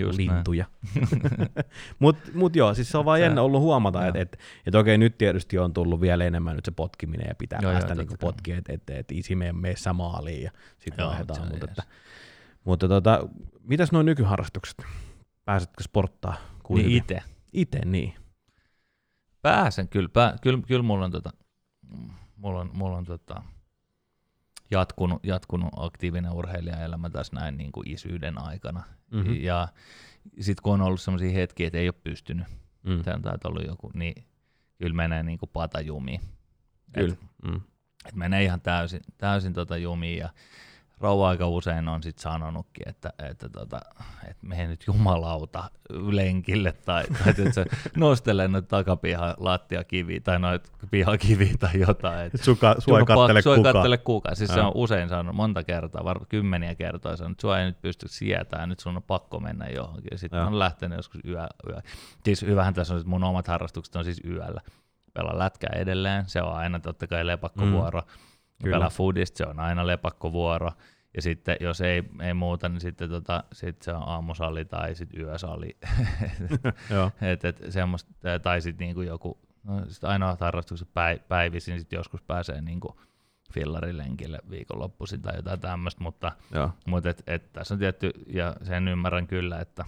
[0.05, 0.65] Just lintuja.
[1.99, 5.17] Mutta mut joo, siis se on vaan jännä ollut huomata, että et, et okei, nyt
[5.17, 8.57] tietysti on tullut vielä enemmän nyt se potkiminen ja pitää joo, päästä joo, niinku potkiin,
[8.57, 11.47] että et, et isi mene meessä maaliin ja sitten vaihdetaan.
[11.47, 11.83] Mutta, että,
[12.63, 13.29] mutta tota,
[13.63, 14.85] mitäs nuo nykyharrastukset?
[15.45, 16.35] Pääsetkö sporttaa?
[16.69, 17.19] Niin itse.
[17.53, 18.13] Itse, niin.
[19.41, 21.29] Pääsen, kyllä, pää, kyllä, kyllä mulla on, tota,
[22.35, 23.41] mulla on, mulla on tota,
[24.71, 28.83] jatkunut, jatkunut aktiivinen urheilijaelämä tässä näin niin kuin isyyden aikana.
[29.11, 29.35] Mm-hmm.
[29.35, 29.67] Ja
[30.39, 32.47] sitten kun on ollut sellaisia hetkiä, että ei ole pystynyt,
[32.83, 33.03] mm.
[33.03, 34.23] se on ollut joku, niin
[34.77, 36.21] kyllä menee niin kuin pata jumiin.
[36.93, 37.13] Kyllä.
[37.13, 37.61] Et, mm.
[38.05, 40.29] et menee ihan täysin, täysin tota jumiin ja
[40.99, 43.79] rouva aika usein on sit sanonutkin, että, että, tota,
[44.27, 47.65] että mene nyt jumalauta lenkille tai, tai että se
[47.97, 52.25] nostelee noita takapiha lattiakiviä tai noita pihakiviä tai jotain.
[52.25, 53.63] Että Suka, sua ei kattele kukaan.
[53.73, 54.35] kattele kukaan.
[54.35, 57.81] Siis se on usein sanonut monta kertaa, varmaan kymmeniä kertoja sanonut, että sua ei nyt
[57.81, 60.17] pysty sietämään, nyt sun on pakko mennä johonkin.
[60.19, 61.81] Sitten on lähtenyt joskus yö, yö.
[62.23, 64.61] Siis hyvähän tässä on, että mun omat harrastukset on siis yöllä.
[65.13, 68.01] Pelaa lätkää edelleen, se on aina totta kai lepakkovuoro.
[68.01, 68.07] Mm
[68.63, 68.75] Kyllä.
[68.75, 70.71] pelaa foodista, se on aina lepakkovuoro.
[71.15, 75.21] Ja sitten jos ei, ei muuta, niin sitten tota, sit se on aamusali tai sitten
[75.21, 75.77] yösali.
[77.31, 82.21] et, et semmoista, tai sitten niinku joku, no sit ainoa harrastukset päi, päivisin, sitten joskus
[82.21, 82.99] pääsee niinku
[83.53, 86.31] fillarilenkille viikonloppuisin tai jotain tämmöistä, mutta,
[86.85, 89.85] mutta et, et, tässä on tietty, ja sen ymmärrän kyllä, että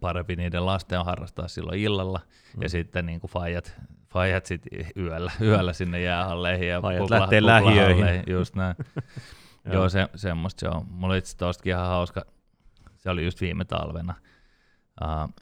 [0.00, 2.20] parempi niiden lasten on harrastaa silloin illalla,
[2.56, 2.62] mm.
[2.62, 3.76] ja sitten niin kuin faijat,
[4.14, 4.62] faijat sit
[4.96, 8.22] yöllä, yöllä sinne jäähalleihin ja faijat kupla, lähtee lähiöihin.
[8.26, 8.76] Just näin.
[9.72, 10.86] Joo, se, semmoista se on.
[10.90, 12.24] Mulla itse tostakin ihan hauska,
[12.96, 14.14] se oli just viime talvena.
[15.04, 15.34] Uh,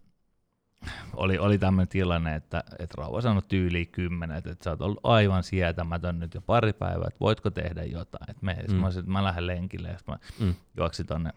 [1.14, 5.00] oli, oli tämmöinen tilanne, että, että Rauha sanoi tyyliin kymmenen, että, että sä oot ollut
[5.02, 8.30] aivan sietämätön nyt jo pari päivää, että voitko tehdä jotain.
[8.30, 8.74] Että me, mm.
[8.74, 10.54] mä, sit, mä lähden lenkille ja mä mm.
[10.76, 11.30] juoksin tonne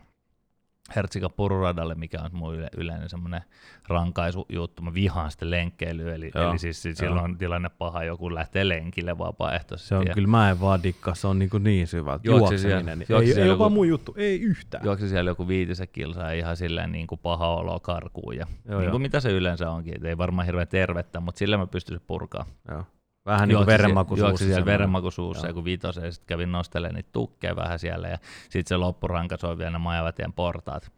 [0.96, 3.42] Hertsika pururadalle, mikä on mun yle, yleinen semmoinen
[3.88, 4.82] rankaisujuttu.
[4.82, 9.90] Mä vihaan sitä lenkkeilyä, eli, eli siis silloin on tilanne paha, joku lähtee lenkille vapaaehtoisesti.
[9.90, 12.20] Se on ja kyllä, mä en vaan dikkaa, se on niin, niin syvä.
[12.24, 14.86] Juoksi siellä- Juokseminen, niin ei, ei ole joku- vaan mun juttu, ei yhtään.
[14.86, 18.36] juoksi siellä joku viitisen kilsaa ihan silleen niin kuin paha olo karkuun.
[18.36, 18.92] Ja Joo, niin joo.
[18.92, 22.46] kuin mitä se yleensä onkin, et ei varmaan hirveän tervettä, mutta sillä mä pystyisin purkaa.
[22.70, 22.84] Joo.
[23.26, 24.74] Vähän niin kuin Juoksi verenmaku sie- Juoksi siellä semmoinen.
[24.80, 25.50] verenmaku suussa Joo.
[25.50, 29.58] joku vitoseen, ja sitten kävin nostelemaan niitä tukkeja vähän siellä, ja sitten se loppuranka soi
[29.58, 30.92] vielä ne Majavatien portaat.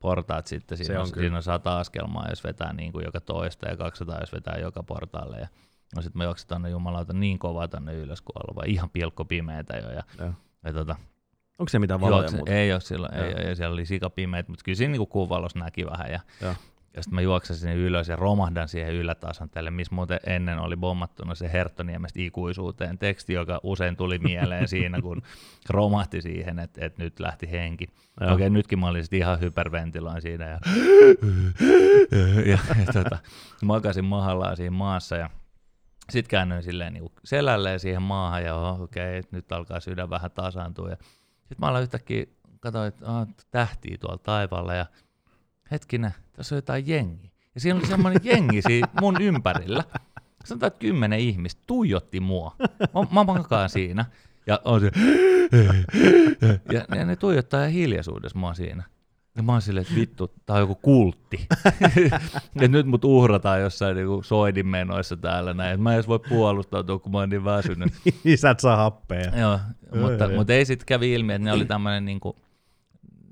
[0.00, 1.22] Portaat sitten, Se siinä, on on, kyllä.
[1.22, 4.82] siinä on 100 askelmaa, jos vetää niin kuin joka toista, ja 200, jos vetää joka
[4.82, 5.38] portaalle.
[5.38, 5.48] Ja
[5.96, 9.24] no sitten mä juoksin tonne jumalauta niin kovaa tonne ylös, kun ollut vaan ihan pilkko
[9.24, 9.90] pimeetä jo.
[9.90, 10.32] Ja, Joo.
[10.64, 10.96] ja tota,
[11.58, 13.40] Onko se mitään valoja ei ole silloin, ei, Joo.
[13.40, 16.10] ei, siellä oli sikapimeät, mutta kyllä siinä niinku kuun valossa näki vähän.
[16.12, 16.54] Ja, Joo.
[16.96, 20.76] Ja sitten mä juoksen sinne ylös ja romahdan siihen ylätasan tälle, missä muuten ennen oli
[20.76, 25.22] bommattuna se Herttoniemestä ikuisuuteen teksti, joka usein tuli mieleen siinä, kun
[25.70, 27.86] romahti siihen, että, että nyt lähti henki.
[28.34, 30.58] Okei, nytkin mä olin sit ihan hyperventiloin siinä ja,
[32.50, 33.18] ja, ja tota,
[33.64, 35.30] makasin mahallaan siinä maassa ja
[36.10, 40.88] sitten käännyin silleen niin selälleen siihen maahan ja okei, okay, nyt alkaa sydän vähän tasaantua.
[40.88, 42.26] Sitten mä aloin yhtäkkiä,
[42.60, 43.06] katsoin, että
[43.50, 44.86] tähtiä tuolla taivaalla ja
[45.70, 47.32] hetkinen, tässä on jotain jengi.
[47.54, 49.84] Ja siinä oli semmoinen jengi siinä mun ympärillä.
[50.44, 52.56] Sanotaan, että kymmenen ihmistä tuijotti mua.
[52.94, 54.04] Mä, mä makaan siinä.
[54.46, 54.90] Ja on se,
[56.72, 58.82] ja ne, ne tuijottaa ihan hiljaisuudessa mua siinä.
[59.36, 61.46] Ja mä oon silleen, että vittu, tää on joku kultti.
[62.60, 65.74] ja nyt mut uhrataan jossain niinku soidinmenoissa täällä näin.
[65.74, 67.92] Et mä en edes voi puolustautua, kun mä oon niin väsynyt.
[68.24, 69.38] Isät saa happea.
[69.40, 69.58] Joo,
[70.00, 72.36] mutta, mutta ei sitten kävi ilmi, että ne oli tämmöinen niinku,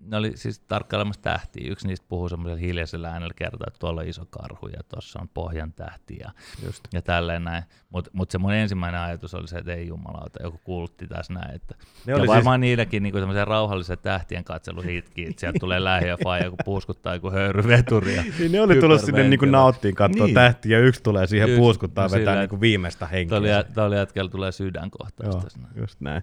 [0.07, 1.71] ne oli siis tarkkailemassa tähtiä.
[1.73, 5.29] Yksi niistä puhui semmoisella hiljaisella äänellä kertaa, että tuolla on iso karhu ja tuossa on
[5.29, 6.31] pohjan tähti ja,
[6.67, 6.85] Just.
[6.93, 7.63] ja tälleen näin.
[7.91, 11.55] Mutta mut se mun ensimmäinen ajatus oli se, että ei jumalauta, joku kultti tässä näin.
[11.55, 11.75] Että
[12.07, 12.61] Ne ja oli varmaan siis...
[12.61, 17.31] niillekin niinku semmoisen rauhallisen tähtien katseluhitki, että sieltä tulee lähi ja faija, kun puuskuttaa joku
[17.31, 18.17] höyryveturi.
[18.39, 20.35] Niin ne oli tullut sinne niinku nauttiin katsoa Niin.
[20.35, 23.29] tähtiä ja yksi tulee siihen Just, puuskuttaa no vetää sillä, niinku viimeistä henkeä.
[23.29, 25.43] Tämä oli, jä- tää oli jätkällä tulee sydänkohtaus Joo,
[25.77, 26.23] just näin.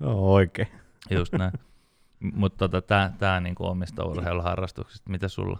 [0.00, 0.68] Joo, oikein.
[1.10, 1.52] Just näin.
[2.34, 5.10] Mutta tota, tämä tää niinku omista urheiluharrastuksista.
[5.10, 5.58] Mitä sulla?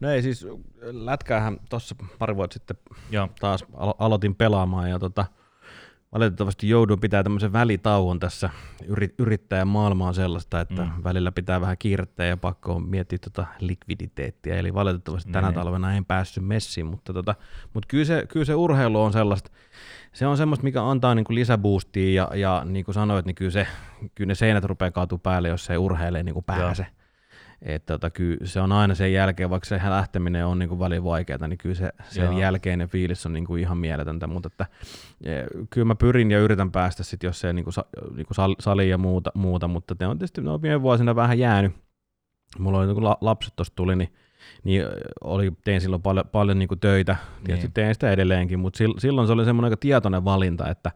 [0.00, 0.46] No ei siis,
[0.82, 2.76] lätkäähän tuossa pari vuotta sitten
[3.10, 3.28] Joo.
[3.40, 5.24] taas alo- aloitin pelaamaan ja tota,
[6.14, 8.50] valitettavasti jouduin pitää tämmöisen välitauon tässä.
[8.84, 10.90] Yri- yrittäjän maailma on sellaista, että Mm.
[11.04, 14.56] välillä pitää vähän kiirettää ja pakko on miettiä tota likviditeettiä.
[14.56, 15.54] Eli valitettavasti tänä Niin.
[15.54, 17.34] talvena en päässyt messiin, mutta, tota,
[17.74, 19.50] mutta kyllä, se, kyllä se urheilu on sellaista,
[20.12, 23.66] se on semmoista, mikä antaa niinku lisäboostia ja, ja niin kuin sanoit, niin kyllä, se,
[24.14, 26.86] kyllä ne seinät rupeaa kaatua päälle, jos se ei urheilee niin pääse.
[27.62, 31.48] Että tota, kyllä se on aina sen jälkeen, vaikka se lähteminen on niin välin vaikeaa,
[31.48, 32.38] niin kyllä se, sen Joo.
[32.38, 34.66] jälkeinen fiilis on niin kuin ihan mieletöntä, mutta että,
[35.24, 35.32] e,
[35.70, 37.84] kyllä mä pyrin ja yritän päästä sitten, jos se niin kuin, sa,
[38.16, 41.16] niin kuin sal, sali ja muuta, muuta, mutta ne on tietysti ne on viime vuosina
[41.16, 41.72] vähän jäänyt.
[42.58, 44.14] Mulla oli, kun la, lapset tuossa tuli, niin,
[44.64, 44.84] niin
[45.20, 47.72] oli, tein silloin paljon, paljon niin kuin töitä, tietysti Niin.
[47.74, 50.90] teen sitä edelleenkin, mutta sil, silloin se oli semmoinen aika tietoinen valinta, että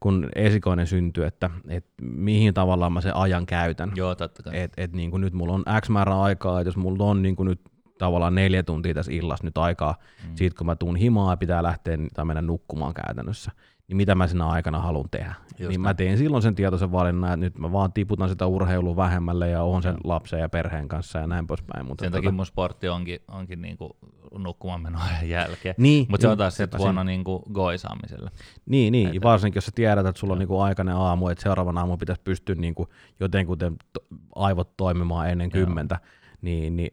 [0.00, 3.92] kun esikoinen syntyy, että, että mihin tavallaan mä sen ajan käytän.
[3.94, 4.60] Joo, totta kai.
[4.60, 7.36] Et, et niin kuin nyt mulla on X määrä aikaa, että jos mulla on niin
[7.36, 7.60] kuin nyt
[7.98, 10.30] tavallaan neljä tuntia tässä illassa nyt aikaa, Mm.
[10.30, 10.36] mm.
[10.36, 13.50] siitä kun mä tuun himaa ja pitää lähteä tai mennä nukkumaan käytännössä,
[13.88, 15.34] niin mitä mä siinä aikana haluan tehdä.
[15.58, 18.96] Just niin mä teen silloin sen tietoisen valinnan, että nyt mä vaan tiputan sitä urheilua
[18.96, 21.86] vähemmälle ja oon sen lapsen ja perheen kanssa ja näin poispäin.
[21.86, 23.96] Mutta Sen tota- takia mun sportti onkin, onkin niinku
[24.38, 25.74] nukkumaan menoajan jälkeen.
[25.78, 27.04] niin, Mutta se on niin, taas sit sepä huono siinä.
[27.04, 28.30] niinku goisaamiselle.
[28.66, 29.06] Niin, niin.
[29.08, 32.22] Että- varsinkin jos sä tiedät, että sulla on niinku aikainen aamu, että seuraavana aamu pitäisi
[32.24, 32.88] pystyä niinku
[33.20, 35.66] jotenkuten to- aivot toimimaan ennen Joo.
[35.66, 36.00] kymmentä,
[36.42, 36.88] niin, niin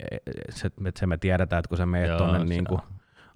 [0.49, 2.79] se, me- se me tiedetään, että kun sä meet Joo, tuonne se niinku.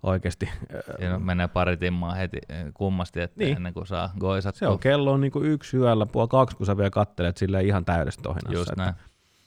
[0.04, 0.50] Oikeasti,
[1.00, 3.56] Siinä menee pari timmaa heti eh, kummasti, että Niin.
[3.58, 4.60] ennen kuin saa goisattua.
[4.60, 7.86] se on kello on niinku yksi yöllä, puoli kaksi, kun sä vielä kattelet silleen ihan
[7.86, 8.54] täydessä tohinassa.
[8.58, 8.96] Just että- näin.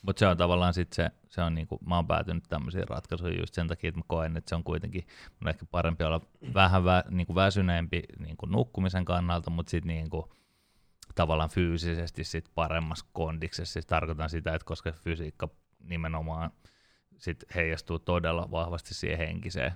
[0.05, 3.53] Mutta se on tavallaan sit se, se on niinku, mä oon päätynyt tämmöisiin ratkaisuihin just
[3.53, 5.03] sen takia, että mä koen, että se on kuitenkin,
[5.39, 6.21] mun ehkä parempi olla
[6.53, 10.33] vähän vä, niinku väsyneempi niinku nukkumisen kannalta, mutta sitten niinku,
[11.15, 13.73] tavallaan fyysisesti sit paremmassa kondiksessa.
[13.73, 15.49] Siis tarkoitan sitä, että koska fysiikka
[15.83, 16.51] nimenomaan
[17.17, 19.71] sit heijastuu todella vahvasti siihen henkiseen.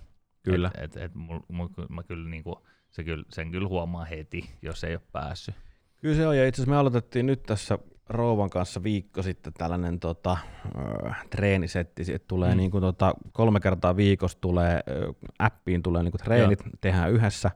[0.45, 0.71] Kyllä.
[0.77, 4.83] Et, et, et mul, mul, mä kyllä niinku, se kyllä, sen kyllä huomaa heti, jos
[4.83, 5.55] ei ole päässyt.
[6.01, 7.79] Kyllä se on, ja itse asiassa me aloitettiin nyt tässä
[8.09, 12.57] Rouvan kanssa viikko sitten tällainen tota, ö, treenisetti, että tulee Mm.
[12.57, 16.69] niin kuin, tota, kolme kertaa viikossa tulee, ö, appiin tulee niin kuin treenit, Joo.
[16.81, 17.51] tehdään yhdessä,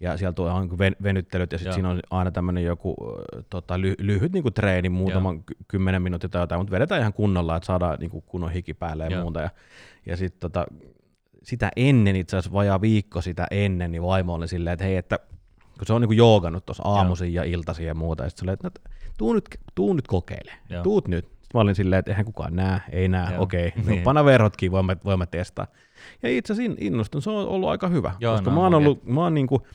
[0.00, 1.74] ja siellä tulee niin kuin ven- venyttelyt, ja sitten Joo.
[1.74, 2.96] siinä on aina tämmöinen joku
[3.50, 7.12] tota, ly- lyhyt niin kuin treeni, muutaman ky- kymmenen minuuttia tai jotain, mutta vedetään ihan
[7.12, 9.22] kunnolla, että saadaan niin kuin kunnon hiki päälle ja Joo.
[9.22, 9.50] muuta, ja,
[10.06, 10.66] ja sitten tota,
[11.42, 15.18] sitä ennen, itse asiassa vajaa viikko sitä ennen, niin vaimo oli silleen, että hei, että
[15.78, 18.70] kun se on niinku joogannut tuossa aamuisin ja iltaisin ja muuta, ja sitten että no,
[19.18, 20.82] tuu nyt, tuu nyt kokeile, Joo.
[20.82, 21.24] tuut nyt.
[21.24, 24.02] Sitten mä olin silleen, että eihän kukaan näe, ei näe, okei, okay, no Niin.
[24.02, 25.66] panna verhotkin, voimme, voimme testaa.
[26.22, 28.86] Ja itse asiassa innostun, se on ollut aika hyvä, Joo, koska no, mä oon okei.
[28.86, 29.66] ollut, mä oon niinku,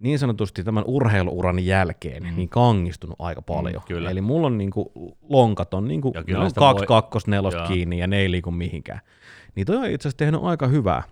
[0.00, 2.36] niin sanotusti tämän urheiluuran jälkeen Mm.
[2.36, 3.82] niin kangistunut aika paljon.
[3.82, 4.10] Mm, kyllä.
[4.10, 4.92] Eli mulla on niinku
[5.28, 7.68] lonkat on niinku ne on kaksi voi- kakkosta nelosta Joo.
[7.68, 9.00] kiinni ja ne ei liiku mihinkään.
[9.56, 11.02] Niin toi on itse asiassa tehnyt aika hyvää.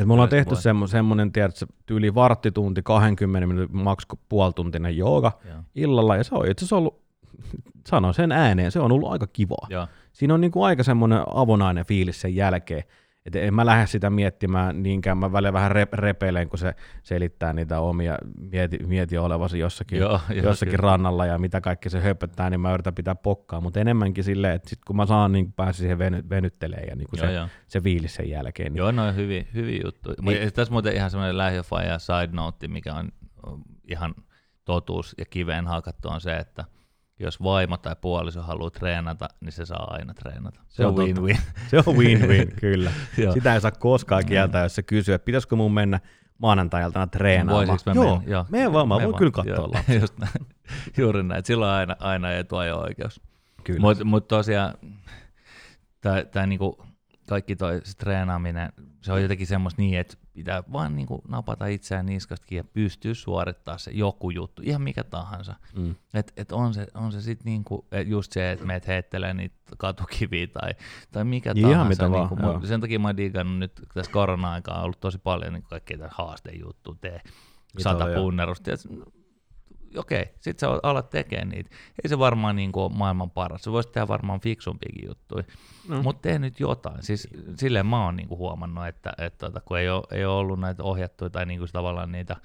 [0.00, 0.62] Et me ollaan tehty voi.
[0.62, 5.58] semmo, semmoinen, tiedätkö, tyyli varttitunti, 20 minuutin, maks puolituntinen jooga Joo.
[5.74, 7.02] illalla, ja se on itse asiassa ollut,
[7.88, 9.66] sanon sen ääneen, se on ollut aika kivaa.
[9.70, 9.86] Joo.
[10.12, 12.84] Siinä on niinku aika semmoinen avonainen fiilis sen jälkeen,
[13.26, 17.52] että en mä lähde sitä miettimään niinkään, mä välillä vähän rep- repeilen, kun se selittää
[17.52, 18.18] niitä omia,
[18.50, 20.90] mieti, mieti olevasi jossakin, Joo, jossakin kyllä.
[20.90, 24.68] rannalla ja mitä kaikki se höpöttää, niin mä yritän pitää pokkaa, mutta enemmänkin silleen, että
[24.68, 27.48] sit kun mä saan niin pääsi siihen veny, venyttelee ja niin Joo, se, joo.
[27.66, 28.72] se fiilis sen jälkeen.
[28.72, 30.16] Niin Joo, no on hyviä, hyviä juttuja.
[30.22, 30.52] Niin.
[30.52, 33.08] Tässä muuten ihan semmoinen lähiöfaja side note, mikä on
[33.46, 34.14] on ihan
[34.64, 36.64] totuus ja kiveen hakattu on se, että
[37.18, 40.60] jos vaimo tai puoliso haluaa treenata, niin se saa aina treenata.
[40.68, 41.38] Se, Se on win-win.
[41.68, 42.90] Se on win-win, kyllä.
[43.34, 46.00] Sitä ei saa koskaan kieltää, jos se kysyy, että pitäisikö mun mennä
[46.38, 47.66] maanantai-iltana treenaamaan.
[47.68, 48.32] Voisiko mä Joo, mennä?
[48.32, 48.46] Joo.
[48.50, 49.18] mene vaan, mä voin vaan.
[49.18, 49.94] kyllä katsoa lapsia.
[50.00, 50.46] Just näin.
[50.96, 51.44] Juuri näin.
[51.44, 53.20] Silloin on aina, aina etuajo-oikeus.
[53.64, 53.80] Kyllä.
[53.80, 54.74] Mutta mut tosiaan
[56.32, 56.84] tää niinku,
[57.28, 58.72] kaikki toi se treenaaminen,
[59.02, 63.78] se on jotenkin semmoista niin, että pitää vaan niinku napata itseään niskastakin ja pystyy suorittaa
[63.78, 65.54] se joku juttu, ihan mikä tahansa.
[65.76, 65.94] Mm.
[66.14, 69.56] Et, et on se, on se sitten niinku, et just se, että meet heittelee niitä
[69.78, 70.70] katukiviä tai,
[71.12, 71.88] tai mikä Ihan tahansa.
[71.88, 72.58] mitä vaan, niinku, joo.
[72.58, 75.98] mut sen takia mä oon digannut nyt tässä korona-aikaa on ollut tosi paljon niinku kaikkea
[75.98, 77.20] tätä haastejuttuja, tee
[77.78, 78.70] sata punnerusta.
[79.96, 81.70] Okei, sit sä alat tekemään niitä.
[82.04, 83.62] Ei se varmaan niinku ole maailman paras.
[83.62, 85.44] Se voisi tehdä varmaan fiksumpiakin juttuja.
[85.88, 86.02] No.
[86.02, 87.02] Mutta tee nyt jotain.
[87.02, 90.60] Siis silleen mä oon niinku huomannut, että, että tota, kun ei ole, ei ole ollut
[90.60, 92.36] näitä ohjattuja tai niinku tavallaan niitä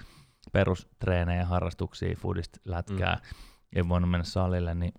[0.51, 3.37] perustreenejä, harrastuksia, foodista, lätkää, mm.
[3.75, 4.93] ei voinut mennä salille, niin,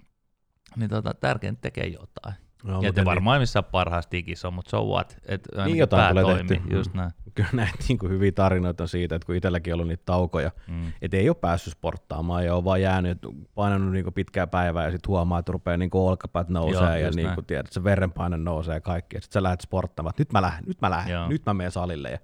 [0.77, 2.35] niin tota, tärkeintä tekee jotain.
[2.65, 5.17] No, ja mutta että niin- varmaan missään parhaassa digissä on, mutta so what?
[5.27, 6.77] Et ainakin jotain tulee toimii, tehtyä.
[6.79, 7.11] just näin.
[7.35, 10.51] Kyllä näitä niin kuin hyviä tarinoita on siitä, että kun itselläkin on ollut niitä taukoja,
[10.69, 10.93] Mm.
[11.03, 14.91] että ei ole päässyt sporttaamaan ja on vaan jäänyt, että painanut niin pitkää päivää ja
[14.91, 17.35] sitten huomaa, että rupeaa niin olkapäät nousee Joo, ja niin näin.
[17.35, 19.17] kuin tiedät, että se verenpaine nousee ja kaikki.
[19.17, 21.29] Ja sitten sä lähdet sporttamaan, että nyt mä lähden, nyt mä lähden, Joo.
[21.29, 22.11] nyt mä menen salille.
[22.11, 22.19] Ja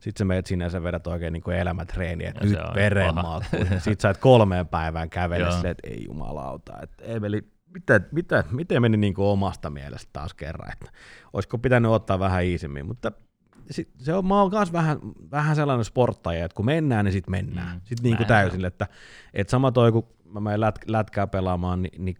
[0.00, 2.74] sitten sä menet sinne ja sä vedät oikein niin elämätreeniä, että Ja nyt se on
[2.74, 3.56] verenmaakku.
[3.78, 7.42] Sitten sä et kolmeen päivään kävele silleen, että ei jumalauta, että Emeli,
[7.74, 10.92] mitä, mitä, miten meni niin kuin omasta mielestä taas kerran, että
[11.32, 13.12] olisiko pitänyt ottaa vähän iisimmin, mutta
[13.70, 14.98] sit, se on, mä oon myös vähän,
[15.30, 17.76] vähän sellainen sporttaja, että kun mennään, niin sitten mennään.
[17.76, 18.86] Mm, sitten niin kuin että,
[19.34, 22.16] että sama toi, kun mä menen lät, lätkää pelaamaan, niin, niin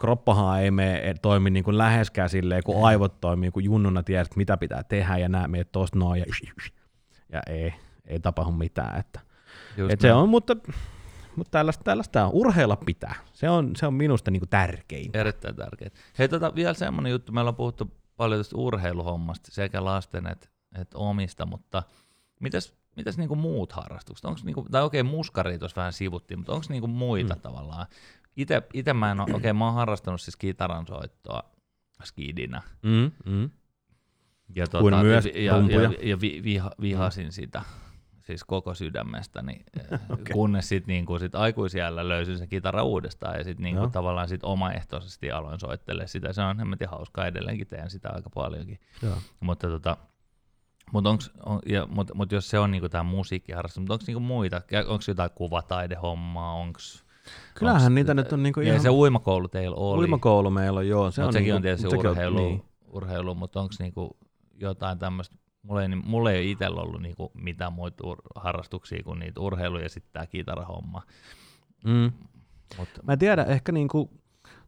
[0.00, 4.56] kroppahan ei mene, toimi niin kuin läheskään silleen, kun aivot toimii, kun junnuna tiedät, mitä
[4.56, 6.26] pitää tehdä, ja nämä meet tosta noin, ja,
[7.32, 7.74] ja ei,
[8.06, 9.00] ei tapahdu mitään.
[9.00, 9.20] Että,
[9.76, 10.56] Just et se on, mutta,
[11.36, 12.30] mutta tällaista, tällaista on.
[12.32, 13.14] Urheilla pitää.
[13.32, 15.20] Se on, se on minusta niin kuin tärkeintä.
[15.20, 15.90] Erittäin tärkeää.
[16.18, 20.48] Hei, tota, vielä semmoinen juttu, meillä on puhuttu paljon tästä urheiluhommasta, sekä lasten että
[20.80, 21.82] et omista, mutta
[22.40, 24.24] mitäs, mitäs niinku muut harrastukset?
[24.24, 27.40] Onks niinku, tai okei, muskari tuossa vähän sivuttiin, mutta onko niinku muita mm.
[27.40, 27.86] tavallaan?
[28.36, 31.42] Ite, ite mä en ole, okei, mä oon harrastanut siis kitaran soittoa
[32.04, 32.62] skidinä.
[32.82, 33.50] Mm, mm.
[34.54, 37.62] Ja, Kuin myös ja, ja, ja, ja vi, viha, vihasin sitä
[38.24, 39.60] siis koko sydämestäni,
[40.12, 40.24] okay.
[40.32, 43.90] kunnes sitten niinku sit aikuisiällä löysin sen kitara uudestaan ja sitten niinku Joo.
[43.90, 46.32] tavallaan sit omaehtoisesti aloin soittelemaan sitä.
[46.32, 48.80] Se on hemmetin hauskaa, edelleenkin teen sitä aika paljonkin.
[49.02, 49.16] Joo.
[49.40, 49.96] Mutta tota,
[50.92, 54.20] mut onks, on, ja, mut, mut jos se on niinku tämä musiikkiharrastus, mutta onko niinku
[54.20, 56.80] muita, onko jotain kuvataidehommaa, onko
[57.54, 58.80] Kyllähän niitä nyt on niinku ja ihan...
[58.80, 60.00] se uimakoulu teillä oli.
[60.00, 61.10] Uimakoulu meillä on, joo.
[61.10, 62.64] Se Mut on sekin niinku, on tietysti urheilu, On, niin.
[62.88, 64.16] urheilu mutta onko niinku
[64.60, 69.40] jotain tämmöistä, mulla ei, mulla ei itsellä ollut niinku mitään muita ur- harrastuksia kuin niitä
[69.40, 71.02] urheilu ja sitten tämä kitarahomma.
[71.84, 72.12] Mm.
[72.78, 74.10] Mutta Mä en tiedä, ehkä niinku,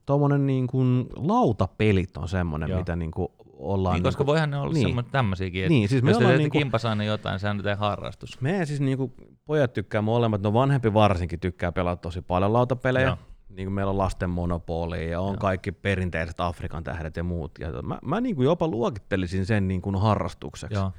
[0.06, 0.78] tommonen niinku
[1.16, 2.78] lautapelit on semmonen, Joo.
[2.78, 3.94] mitä niinku ollaan...
[3.94, 4.96] niin, koska niinku, voihan ne olla niin.
[4.96, 5.04] niin.
[5.12, 8.40] tämmöisiäkin, että Niin, siis me jos ollaan niinku- kimpas aina jotain, sehän nyt ei harrastus.
[8.40, 9.12] Me siis niinku,
[9.46, 13.06] pojat tykkää molemmat, no vanhempi varsinkin tykkää pelata tosi paljon lautapelejä.
[13.06, 13.16] Joo.
[13.48, 15.36] Niin kuin meillä on lasten monopoli ja on Joo.
[15.36, 17.52] kaikki perinteiset Afrikan tähdet ja muut.
[17.58, 20.74] Ja mä, mä niinku jopa luokittelisin sen niinku harrastukseksi.
[20.74, 20.92] Joo,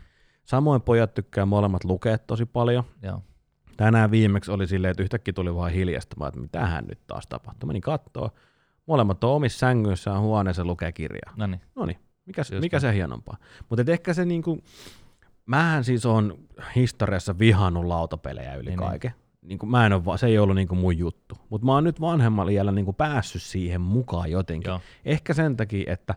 [0.43, 2.83] Samoin pojat tykkää molemmat lukea tosi paljon.
[3.01, 3.21] joo.
[3.77, 7.67] Tänään viimeksi oli silleen, että yhtäkkiä tuli vaan hiljasta, mä, että mitähän nyt taas tapahtuu.
[7.67, 8.31] Menin kattoo.
[8.85, 11.33] Molemmat on omissa sängyissään huoneessa lukee kirjaa.
[11.35, 13.37] No niin, No niin, mikä, Just mikä se hienompaa.
[13.69, 14.63] Mutta ehkä se niinku,
[15.45, 16.37] mähän siis on
[16.75, 19.13] historiassa vihannut lautapelejä yli Niin, niin, niin.
[19.47, 21.37] Niin kuin, mä en ole, se ei ollut niinku mun juttu.
[21.49, 24.69] Mutta mä oon nyt vanhemmalla iällä niinku päässyt siihen mukaan jotenkin.
[24.69, 24.81] joo.
[25.05, 26.15] Ehkä sen takia, että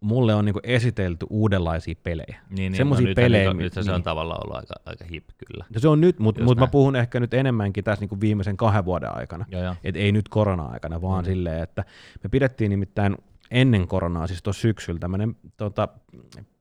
[0.00, 2.26] mulle on niinku esitelty uudenlaisia pelejä.
[2.50, 4.04] Niin, niin, Semmosia no, pelejä, mi- nythän se on niin.
[4.04, 5.64] tavallaan ollut aika, aika hip kyllä.
[5.74, 8.84] Ja se on nyt, mutta mut mä puhun ehkä nyt enemmänkin tässä niinku viimeisen kahden
[8.84, 9.44] vuoden aikana.
[9.50, 9.74] Joo, joo.
[9.84, 11.28] Et ei nyt korona-aikana, vaan mm.
[11.28, 11.84] silleen, että
[12.22, 13.16] me pidettiin nimittäin
[13.50, 15.88] ennen koronaa, siis tuossa syksyllä, tämmöinen tota,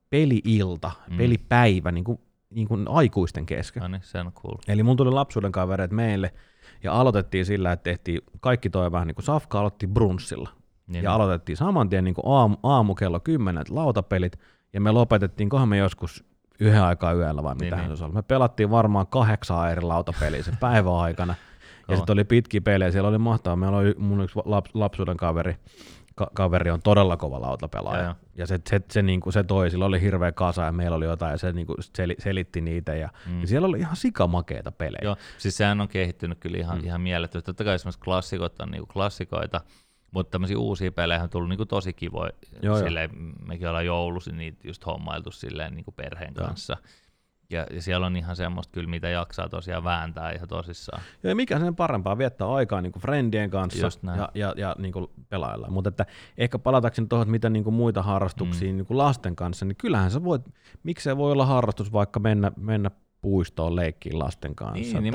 [0.09, 1.17] peli-ilta, Mm.
[1.17, 2.19] pelipäivä niin kuin,
[2.55, 3.81] niin kuin aikuisten kesken.
[3.81, 4.57] No niin, se on cool.
[4.67, 6.33] Eli mun tuli lapsuuden kavereet meille
[6.83, 10.49] ja aloitettiin sillä, että tehtiin kaikki toi vähän niin kuin safka aloitti brunssilla.
[10.87, 14.39] Niin, ja aloitettiin saman tien niin kuin aamu, aamu kello 10 lautapelit
[14.73, 16.23] ja me lopetettiin, kohan me joskus
[16.59, 18.13] yhden aikaa yöllä vai mitä Niin, niin, se oli.
[18.13, 21.35] Me pelattiin varmaan kahdeksan eri lautapeliä sen päivän aikana.
[21.87, 23.55] ja sitten oli pitki pelejä, siellä oli mahtavaa.
[23.55, 25.55] Meillä oli mun yksi laps, lapsuuden kaveri,
[26.15, 27.99] ka- kaveri on todella kova lautapelaaja.
[28.03, 28.15] Joo, joo.
[28.35, 31.05] Ja se, se, se, niin kuin, se toi, sillä oli hirveä kasa ja meillä oli
[31.05, 32.95] jotain ja se niin kuin seli, selitti niitä.
[32.95, 33.41] Ja, Mm.
[33.41, 35.01] ja siellä oli ihan sikamakeita pelejä.
[35.03, 36.85] Joo, siis sehän on kehittynyt kyllä ihan, Mm.
[36.85, 37.45] ihan mielettömästi.
[37.45, 39.61] Totta kai esimerkiksi klassikot on niinku klassikoita,
[40.11, 42.31] mutta tämmöisiä uusia pelejä on tullut niinku tosi kivoja.
[42.61, 43.09] Joo, silleen,
[43.47, 46.47] mekin ollaan joulusi niitä just hommailtu silleen niinku perheen Joo.
[46.47, 46.73] kanssa.
[46.73, 46.89] Ja,
[47.53, 51.01] ja, siellä on ihan semmoista kyllä, mitä jaksaa tosiaan vääntää ihan tosissaan.
[51.23, 54.19] Ja mikä sen parempaa viettää aikaa niin kuin friendien kanssa Just näin.
[54.19, 55.67] ja, ja, ja niin kuin pelailla.
[55.69, 56.05] Mutta että
[56.37, 58.77] ehkä palatakseni tuohon, mitä niin kuin muita harrastuksia mm.
[58.77, 60.41] niin kuin lasten kanssa, niin kyllähän sä voit,
[60.83, 62.91] miksei voi olla harrastus vaikka mennä, mennä
[63.23, 64.73] puistoon leikkiin lasten kanssa.
[64.73, 65.05] Niin, se on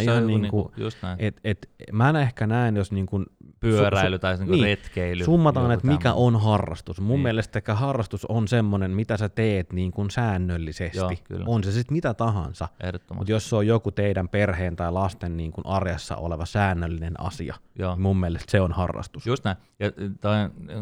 [0.00, 1.16] ihan niin kuin, niinku, just näin.
[1.20, 3.26] et, et, mä en ehkä näen, jos niin kuin
[3.60, 5.24] Pyöräily tai niinku niin, retkeily.
[5.24, 7.00] summataan, että mikä on harrastus.
[7.00, 7.20] Mun Niin.
[7.22, 10.98] mielestä harrastus on semmoinen, mitä sä teet niin kuin säännöllisesti.
[10.98, 11.44] Joo, kyllä.
[11.48, 12.68] on se sitten mitä tahansa.
[13.14, 17.54] Mutta jos se on joku teidän perheen tai lasten niin kuin arjessa oleva säännöllinen asia,
[17.78, 17.94] Joo.
[17.94, 19.26] niin mun mielestä se on harrastus.
[19.26, 19.56] Just näin.
[19.78, 20.36] Ja toi,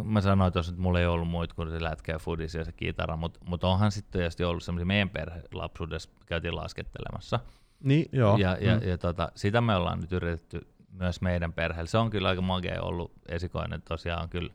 [0.05, 2.73] mä sanoin tuossa, että mulla ei ollut muita kuin se lätkä ja fudis ja se
[2.73, 7.41] kitara, mutta mut onhan sitten tietysti ollut semmoisia meidän perhe lapsuudessa, käytiin laskettelemassa.
[7.83, 8.37] Niin, joo.
[8.39, 8.89] Ja, ja, Mm.
[8.89, 11.89] ja tota, sitä me ollaan nyt yritetty myös meidän perheellä.
[11.89, 13.83] Se on kyllä aika magea ollut esikoinen.
[13.83, 14.53] Tosiaan kyllä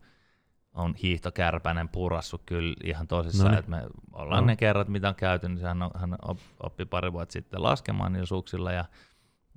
[0.74, 4.48] on hiihtokärpänen purassu kyllä ihan tosissaan, että me ollaan Joo.
[4.48, 8.14] ne kerrat, mitä on käyty, niin hän, on, hän op- oppi pari vuotta sitten laskemaan
[8.14, 8.86] niillä suksilla ja,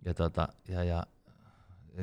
[0.04, 1.02] ja, tota, ja, ja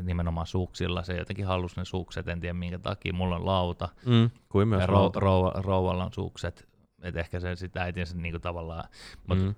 [0.01, 1.03] nimenomaan suksilla.
[1.03, 3.13] Se jotenkin halusi ne sukset, en tiedä minkä takia.
[3.13, 5.11] Mulla on lauta Mm, kuin myös ja rou,
[5.55, 6.67] rouvalla on sukset.
[7.03, 8.83] Et ehkä se sitä äitinsä niinku tavallaan,
[9.27, 9.55] mutta Mm.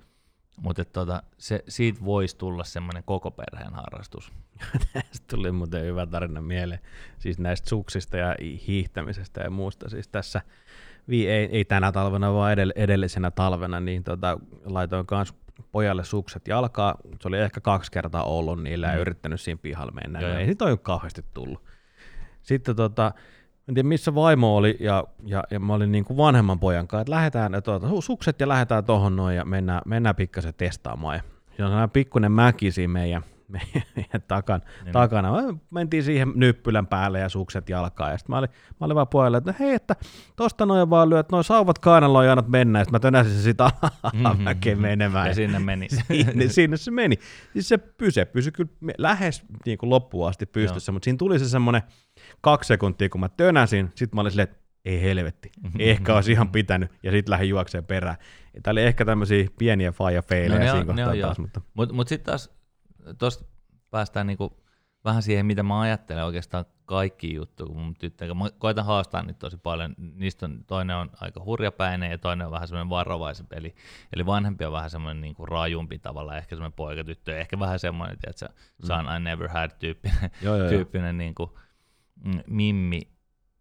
[0.61, 4.31] Mut et tota, se, siitä voisi tulla semmoinen koko perheen harrastus.
[4.93, 6.79] Tästä tuli muuten hyvä tarina mieleen,
[7.19, 8.35] siis näistä suksista ja
[8.67, 9.89] hiihtämisestä ja muusta.
[9.89, 10.41] Siis tässä,
[11.09, 15.33] ei, ei tänä talvena, vaan edell, edellisenä talvena, niin tota, laitoin myös
[15.71, 16.95] pojalle sukset jalkaa.
[17.21, 19.01] Se oli ehkä kaksi kertaa ollut niillä ja Mm.
[19.01, 20.19] yrittänyt siinä pihalla mennä.
[20.19, 20.39] Joo, No, joo.
[20.39, 21.63] ei siitä ole kauheasti tullut.
[22.41, 23.11] Sitten tota,
[23.67, 27.01] en tiedä missä vaimo oli ja, ja, ja mä olin niin kuin vanhemman pojan kanssa,
[27.01, 31.15] että lähdetään tuota, sukset ja lähdetään tuohon noin ja mennään, mennään pikkasen testaamaan.
[31.15, 33.23] Ja siinä on sellainen pikkuinen mäki siinä meidän,
[33.95, 34.93] meidän takan, Niin.
[34.93, 35.31] takana.
[35.41, 38.11] Me mentiin siihen nyppylän päälle ja sukset jalkaan.
[38.11, 39.95] Ja sitten mä olin, mä olin vaan pojalle, että hei, että
[40.35, 42.79] tosta noin vaan lyöt, noin sauvat kainaloon ja annat mennä.
[42.79, 43.71] Ja sitten mä tönäsin sitä
[44.03, 45.27] alamäkeen menemään.
[45.27, 45.87] Ja sinne meni.
[46.07, 47.15] sinne, sinne se meni.
[47.53, 51.49] Siis se pysy, pysy kyllä lähes niin kuin loppuun asti pystyssä, mutta siinä tuli se
[51.49, 51.81] semmoinen
[52.41, 56.49] kaksi sekuntia, kun mä tönäsin, sitten mä olin silleen, että ei helvetti, ehkä olisi ihan
[56.49, 58.15] pitänyt, ja sitten lähdin juokseen perään.
[58.63, 61.27] Tämä oli ehkä tämmöisiä pieniä faija feilejä No siinä on- kohtaa joo.
[61.27, 62.49] taas, mutta Mutta mut sitten taas
[63.17, 63.45] tuosta
[63.89, 64.63] päästään niinku
[65.05, 69.39] vähän siihen, mitä mä ajattelen oikeastaan kaikki juttu, kun mun tyttö, mä koitan haastaa niitä
[69.39, 73.75] tosi paljon, niistä on, toinen on aika hurjapäinen ja toinen on vähän semmoinen varovaisempi, eli,
[74.13, 78.49] eli vanhempi on vähän semmoinen niinku rajumpi tavalla, ehkä semmoinen poikatyttö, ehkä vähän semmoinen, että
[78.85, 80.29] son I never had tyyppinen, Mm.
[80.41, 80.69] joo, joo, joo.
[80.69, 81.57] tyyppinen niinku,
[82.23, 83.01] mm, mimmi,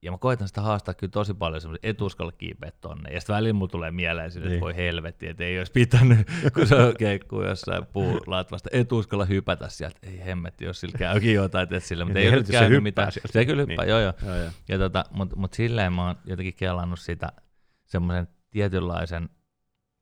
[0.03, 3.11] ja mä koitan sitä haastaa kyllä tosi paljon semmoisen, et uskalla kiipeä tonne.
[3.11, 4.61] Ja sitten välillä mulla tulee mieleen sille, että Niin.
[4.61, 6.19] voi helvetti, että ei olisi pitänyt,
[6.55, 9.99] kun se on keikkuu jossain puulatvasta, et uskalla hypätä sieltä.
[10.03, 12.83] Ei hemmetti, jos sillä käykin jotain, että sillä, mutta Niin, ei ole nyt se käynyt
[12.83, 13.13] mitään.
[13.13, 13.33] sieltä.
[13.33, 13.91] Se kyllä hyppää, Niin.
[13.91, 14.13] joo joo.
[14.27, 14.51] joo, joo.
[14.69, 17.29] Ja tota, mutta mut silleen mä oon jotenkin kelannut sitä
[17.85, 19.29] semmoisen tietynlaisen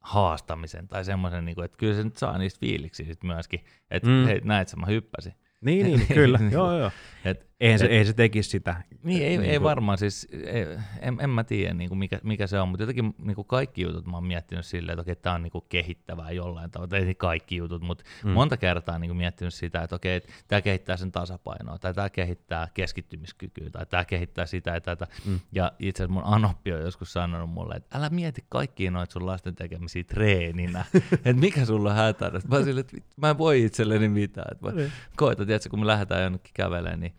[0.01, 4.25] haastamisen tai semmoisen, niin että kyllä se nyt saa niistä fiiliksi sit myöskin, että mm.
[4.25, 5.35] hei, näet sä, mä hyppäsin.
[5.61, 6.91] Niin, niin, kyllä, joo, joo.
[7.25, 8.77] Et, Eihän se, Et- ei se tekisi sitä.
[9.03, 10.66] niin, ei, Niin ei kuin- varmaan siis, ei,
[11.01, 13.83] en, en mä tiedä niin kuin mikä, mikä se on, mutta jotenkin niin kuin kaikki
[13.83, 17.14] jutut mä oon miettinyt silleen, että okei, tämä on niin kuin kehittävää jollain tavalla, ei
[17.14, 18.31] kaikki jutut, mutta Mm.
[18.31, 22.68] monta kertaa niin kuin miettinyt sitä, että okei, tämä kehittää sen tasapainoa, tai tämä kehittää
[22.75, 25.07] keskittymiskykyä, tai tämä kehittää sitä ja tätä.
[25.27, 25.40] Mm.
[25.53, 29.27] Ja itse asiassa mun Anoppi on joskus sanonut mulle, että älä mieti kaikkia noita sun
[29.27, 32.31] lasten tekemisiä treeninä, että mikä sulla on hätä.
[32.49, 34.92] Mä, oon silleen, että mä en voi itselleni mitään, että mä Niin.
[35.16, 37.12] koitan, tiedätkö, kun me lähdetään jonnekin kävelemään, niin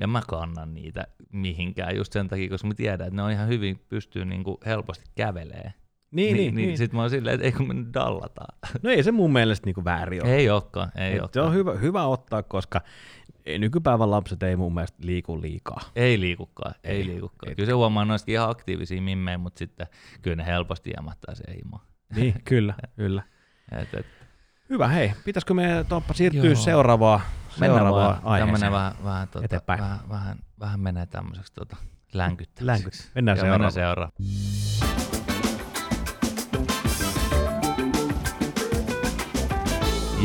[0.00, 3.48] ja mä kannan niitä mihinkään just sen takia, koska mä tiedän, että ne on ihan
[3.48, 5.72] hyvin, pystyy niinku helposti kävelee.
[6.10, 6.78] Niin, niin, niin.
[6.78, 8.58] Sitten mä oon silleen, että ei kun me nyt dallataan.
[8.82, 10.34] No ei se mun mielestä niinku väärin ole.
[10.36, 11.46] Ei olekaan, ei Et se olekaan.
[11.46, 12.80] on hyvä, hyvä ottaa, koska
[13.58, 15.80] nykypäivän lapset ei mun mielestä liiku liikaa.
[15.96, 17.50] Ei liikukaan, ei, Ei, liikukaan.
[17.52, 19.86] et- Kyllä se huomaa noistakin ihan aktiivisia mimmejä, mutta sitten
[20.22, 21.86] kyllä ne helposti jämähtää se himaan.
[22.16, 23.22] Niin, kyllä, kyllä.
[23.82, 24.06] Et, et,
[24.70, 25.12] Hyvä, hei.
[25.24, 26.54] Pitäisikö me Toppa siirtyä Joo.
[26.54, 27.20] seuraavaan,
[27.60, 28.72] mennään vaan, aiheeseen?
[28.72, 29.80] vähän, vähän, tota, Eteenpäin.
[29.80, 31.76] vähän, vähän, vähän menee tämmöiseksi tota,
[32.12, 33.02] länkyttämiseksi.
[33.02, 33.60] Länky- Mennään seuraavaan.
[33.60, 34.12] mennään seuraavaan.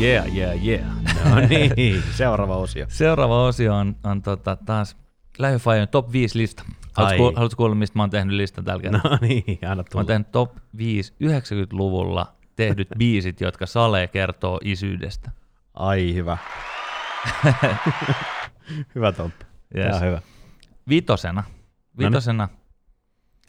[0.00, 0.84] Yeah, yeah, yeah.
[1.24, 1.36] No
[1.76, 2.86] niin, seuraava osio.
[2.88, 4.96] Seuraava osio on, on tota, taas
[5.38, 6.62] Lähiöfajon top 5 lista.
[6.92, 9.10] Haluatko, kuulla, haluatko kuulla, mistä mä oon tehnyt listan tällä kertaa?
[9.10, 10.04] No niin, anna Mä oon tulla.
[10.04, 15.30] tehnyt top 5 90-luvulla tehdyt biisit, jotka Sale kertoo isyydestä.
[15.74, 16.38] Ai hyvä.
[18.94, 19.44] hyvä toppi.
[19.76, 19.86] Yes.
[19.92, 20.00] Yes.
[20.02, 20.20] hyvä.
[20.88, 21.42] Vitosena,
[21.98, 22.48] vitosena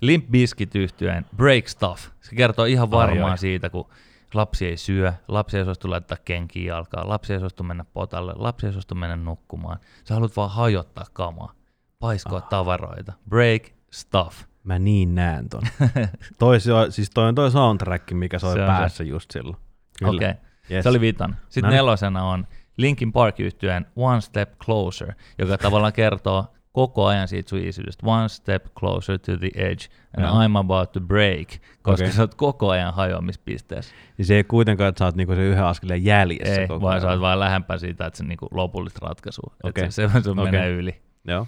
[0.02, 2.08] Limp Bizkit yhtyeen Break Stuff.
[2.22, 3.38] Se kertoo ihan varmaan Ai, ai.
[3.38, 3.90] siitä, kun
[4.34, 8.66] lapsi ei syö, lapsi ei suostu laittaa kenkiä jalkaan, lapsi ei suostu mennä potalle, lapsi
[8.66, 9.80] ei suostu mennä nukkumaan.
[10.04, 11.54] Sä haluat vaan hajottaa kamaa,
[12.00, 12.50] paiskoa Ah.
[12.50, 13.14] tavaroita.
[13.30, 14.44] Break Stuff.
[14.64, 15.62] Mä niin näen ton.
[16.40, 19.58] toi, se on, siis toi on toi soundtrack, mikä soi Se on päässä just silloin.
[20.04, 20.34] Okei, okay.
[20.72, 20.84] Yes.
[20.84, 21.36] se oli viton.
[21.44, 21.76] Sitten Noniin.
[21.78, 22.48] nelosena on
[22.78, 28.08] Linkin Park yhtyeen One Step Closer, joka tavallaan kertoo koko ajan siitä sun isyydestä.
[28.08, 29.86] One step closer to the edge,
[30.18, 30.34] and Joo.
[30.36, 31.48] I'm about to break,
[31.82, 32.12] koska Okei.
[32.12, 33.96] sä oot koko ajan hajoamispisteessä.
[34.18, 36.92] Niin se ei kuitenkaan, että sä oot niinku se yhden askeleen jäljessä Ei, koko vaan
[36.92, 37.02] ajan.
[37.02, 39.54] sä oot vaan lähempää siitä, että se niinku lopullista ratkaisua.
[39.64, 39.84] Okei.
[39.84, 40.52] Että se, se sun Okei.
[40.52, 41.02] menee yli.
[41.28, 41.48] Joo.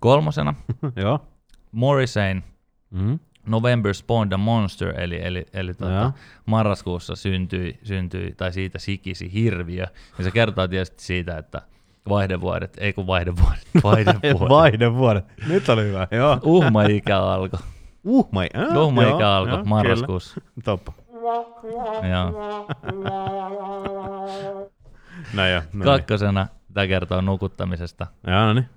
[0.00, 0.54] Kolmosena
[1.02, 1.20] Joo.
[1.72, 2.34] Morrissey
[2.90, 3.18] Mm-hmm.
[3.46, 6.12] November Spawned a Monster, eli, eli, eli tota, Joo.
[6.46, 9.86] marraskuussa syntyi, syntyi, tai siitä sikisi hirviö.
[10.18, 11.62] Ja se kertoo tietysti siitä, että
[12.08, 14.48] vaihdevuodet, ei kun vaihdevuodet, vaihdevuodet.
[14.48, 15.24] Vaihdevuodet.
[15.46, 16.08] Nyt oli hyvä.
[16.18, 16.38] Joo.
[16.42, 17.60] Uhma-ikä alkoi.
[18.04, 18.48] Uhmai.
[18.54, 20.40] Ah, Uhma-ikä joo, alkoi joo, marraskuussa.
[20.40, 20.50] Kyllä.
[20.64, 20.92] Toppa.
[22.10, 22.30] Joo.
[25.34, 25.60] No joo.
[25.60, 25.84] No niin.
[25.84, 28.06] Kakkosena tämä kertoo nukuttamisesta.
[28.26, 28.68] Joo, no niin.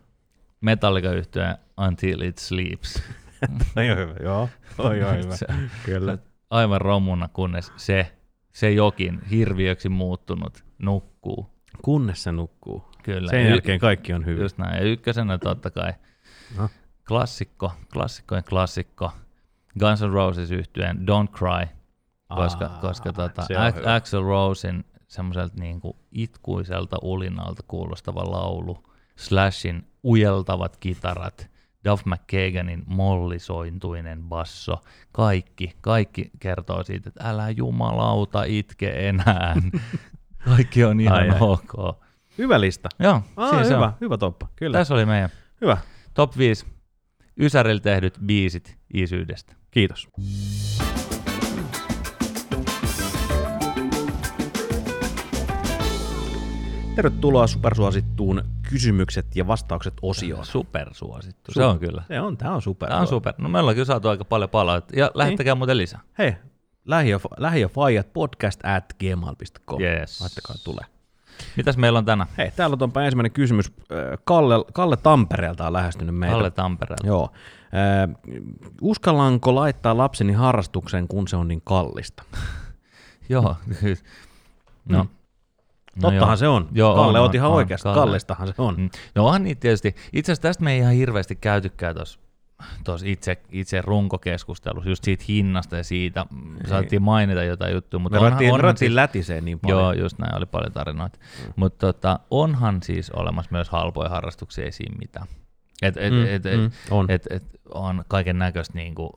[0.62, 1.58] Metallica yhtyeen
[1.88, 3.04] Until It Sleeps.
[3.76, 4.14] No joo, hyvä.
[4.24, 4.50] Joo.
[4.78, 5.36] Oi, joo, hyvä.
[5.36, 5.48] Se-
[5.86, 6.18] Kyllä.
[6.50, 8.16] Aivan romuna, kunnes se,
[8.54, 11.50] se jokin hirviöksi muuttunut nukkuu.
[11.82, 12.84] Kunnes se nukkuu.
[13.04, 13.30] Kyllä.
[13.30, 14.42] Sen jälkeen kaikki on hyvin.
[14.42, 14.76] Just näin.
[14.76, 15.94] Ja ykkösenä totta kai
[16.58, 16.70] No.
[17.08, 19.12] klassikko, klassikkojen klassikko.
[19.80, 21.68] Guns N' Roses yhtyeen Don't Cry,
[22.36, 23.88] koska, Aa, koska tota, on.
[23.96, 28.84] Axel Rosen semmoiselta niinku itkuiselta ulinalta kuulostava laulu,
[29.16, 31.50] Slashin ujeltavat kitarat,
[31.92, 34.82] Duff McKaganin mollisointuinen basso,
[35.12, 39.56] kaikki, kaikki kertoo siitä, että älä jumalauta itke enää.
[40.46, 41.38] kaikki on ihan Ai, ai.
[41.40, 41.98] ok.
[42.38, 42.90] Hyvä lista.
[43.00, 43.94] Joo, Aa, siinä se hyvä, on.
[44.02, 44.48] hyvä toppa.
[44.56, 44.78] Kyllä.
[44.78, 45.30] Tässä oli meidän
[45.62, 45.78] Hyvä.
[46.14, 46.66] top 5
[47.40, 49.56] Ysärillä tehdyt biisit isyydestä.
[49.72, 50.08] Kiitos.
[56.96, 60.46] Tervetuloa supersuosittuun kysymykset ja vastaukset osioon.
[60.46, 62.04] Supersuosittu, Su- se on kyllä.
[62.08, 62.90] Se on, tää on super.
[62.90, 63.34] Tämä on super.
[63.38, 65.00] No me ollaan kyllä saatu aika paljon palautetta.
[65.00, 66.00] Ja lähettäkää muuten lisää.
[66.18, 66.36] Hei,
[66.86, 69.82] lähiö- lähiöfaijat podcast at gmail.com.
[69.82, 70.22] Yes.
[70.22, 70.86] Laittakaa tulee.
[71.58, 72.30] Mitäs meillä on tänään?
[72.38, 73.72] Hei, täällä onpa ensimmäinen kysymys.
[74.24, 76.34] Kalle, Kalle Tampereelta on lähestynyt meitä.
[76.36, 77.08] Kalle Tampereella.
[77.08, 77.30] Joo.
[77.64, 78.16] Äh,
[78.82, 82.24] uskallanko laittaa lapseni harrastukseen, kun se on niin kallista?
[83.30, 83.56] Joo.
[84.90, 85.04] no.
[85.04, 85.10] Mm.
[86.02, 86.68] Tottahan se on.
[86.72, 87.84] Joo, Kalle on, oot ihan on, oikeasti.
[87.84, 87.96] Kalle.
[88.00, 88.76] Kallistahan se on.
[88.78, 88.90] Mm.
[89.16, 89.96] No onhan niitä tietysti.
[90.14, 92.20] Itse asiassa tästä me ei ihan hirveästi käytykään tuossa
[92.84, 96.68] tos itse, itse runkokeskustelussa, just siitä hinnasta ja siitä, mm, Ei.
[96.70, 99.80] saatiin mainita jotain juttua, mutta rattiin, onhan rattiin siis- lätiseen niin paljon.
[99.80, 101.20] Joo, just näin, oli paljon tarinoita.
[101.46, 101.54] Mm.
[101.56, 105.28] Mutta tota, onhan siis olemassa myös halpoja harrastuksia, ei siinä mitään.
[105.82, 107.06] Et, et, Mm, et, et, mm, on.
[107.12, 107.44] et, et,
[107.74, 109.12] on kaiken näköistä niinku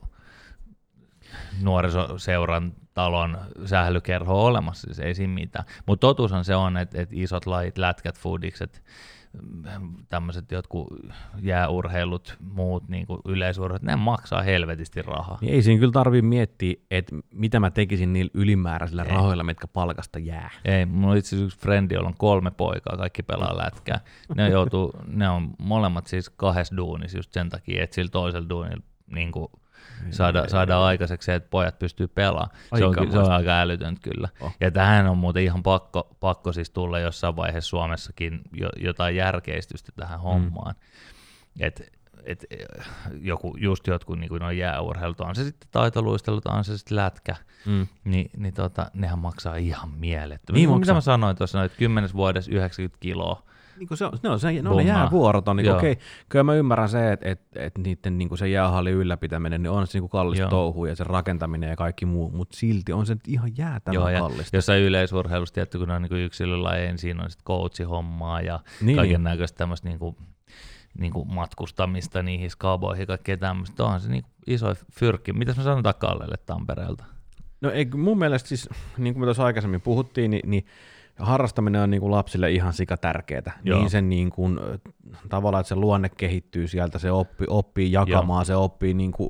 [1.61, 5.65] nuorisoseuran talon sählykerho olemassa, siis ei siinä mitään.
[5.85, 8.83] Mutta totuushan se on, että et isot lajit, lätkät, foodikset,
[10.09, 10.87] tämmöiset jotkut
[11.41, 15.37] jääurheilut, muut niinku yleisurheilut, ne maksaa helvetisti rahaa.
[15.41, 19.09] Niin ei siinä kyllä tarvii miettiä, että mitä mä tekisin niillä ylimääräisillä Ei.
[19.09, 20.49] rahoilla, mitkä palkasta jää.
[20.65, 23.99] Ei, mulla on itse asiassa yksi frendi, jolla on kolme poikaa, kaikki pelaa lätkää.
[24.35, 28.83] Ne, joutuu, ne on molemmat siis kahdessa duunissa just sen takia, että sillä toisella duunilla
[29.07, 29.47] niin kuin
[30.09, 32.49] saada, saada aikaiseksi se, että pojat pystyy pelaamaan.
[32.77, 34.29] Se on, se on aika älytöntä kyllä.
[34.41, 34.53] Oh.
[34.59, 39.91] Ja tähän on muuten ihan pakko, pakko siis tulla jossain vaiheessa Suomessakin jo, jotain järkeistystä
[39.95, 40.23] tähän Mm.
[40.23, 40.75] hommaan.
[41.59, 41.91] Et,
[42.23, 42.45] et,
[43.21, 47.87] joku, just jotkut niin kuin jääurheilut, on se sitten taitoluistelut, on se sitten lätkä, Mm.
[48.03, 50.55] niin, niin tota, nehän maksaa ihan mielettömän.
[50.57, 50.95] Niin Mitä maksaa.
[50.95, 53.43] mä sanoin tuossa, että kymmenes vuodessa 90 kiloa.
[53.89, 55.77] Niin se on, ne on, se, ne on ne jäävuorot on, niin Joo.
[55.77, 55.97] okei,
[56.29, 59.99] kyllä mä ymmärrän se, että et, et niiden niin se jäähallin ylläpitäminen, niin on se
[59.99, 60.49] niin kallista Joo.
[60.49, 64.57] touhua ja se rakentaminen ja kaikki muu, mutta silti on se ihan jäätävän Joo, kallista.
[64.57, 68.97] jossain yleisurheilussa, tietty, kun ne on niin yksilölajeja, siinä on sitten coachihommaa ja Niin, niin,
[68.97, 70.15] kaiken näköistä tämmöistä niin kuin,
[70.97, 73.83] niin kuin matkustamista niihin skaboihin ja kaikkea tämmöistä.
[73.83, 75.33] Onhan se niin iso fyrkki.
[75.33, 77.03] Mitäs mä sanotaan Kallelle Tampereelta?
[77.61, 80.65] No ei, mun mielestä siis, niin kuin me tuossa aikaisemmin puhuttiin, niin, niin
[81.21, 83.59] harrastaminen on niin kuin lapsille ihan sika tärkeää.
[83.63, 84.59] Niin sen niin kuin,
[85.29, 88.45] tavallaan, että se luonne kehittyy sieltä, se oppi, oppii jakamaan, Joo.
[88.45, 89.29] se oppii niin kuin,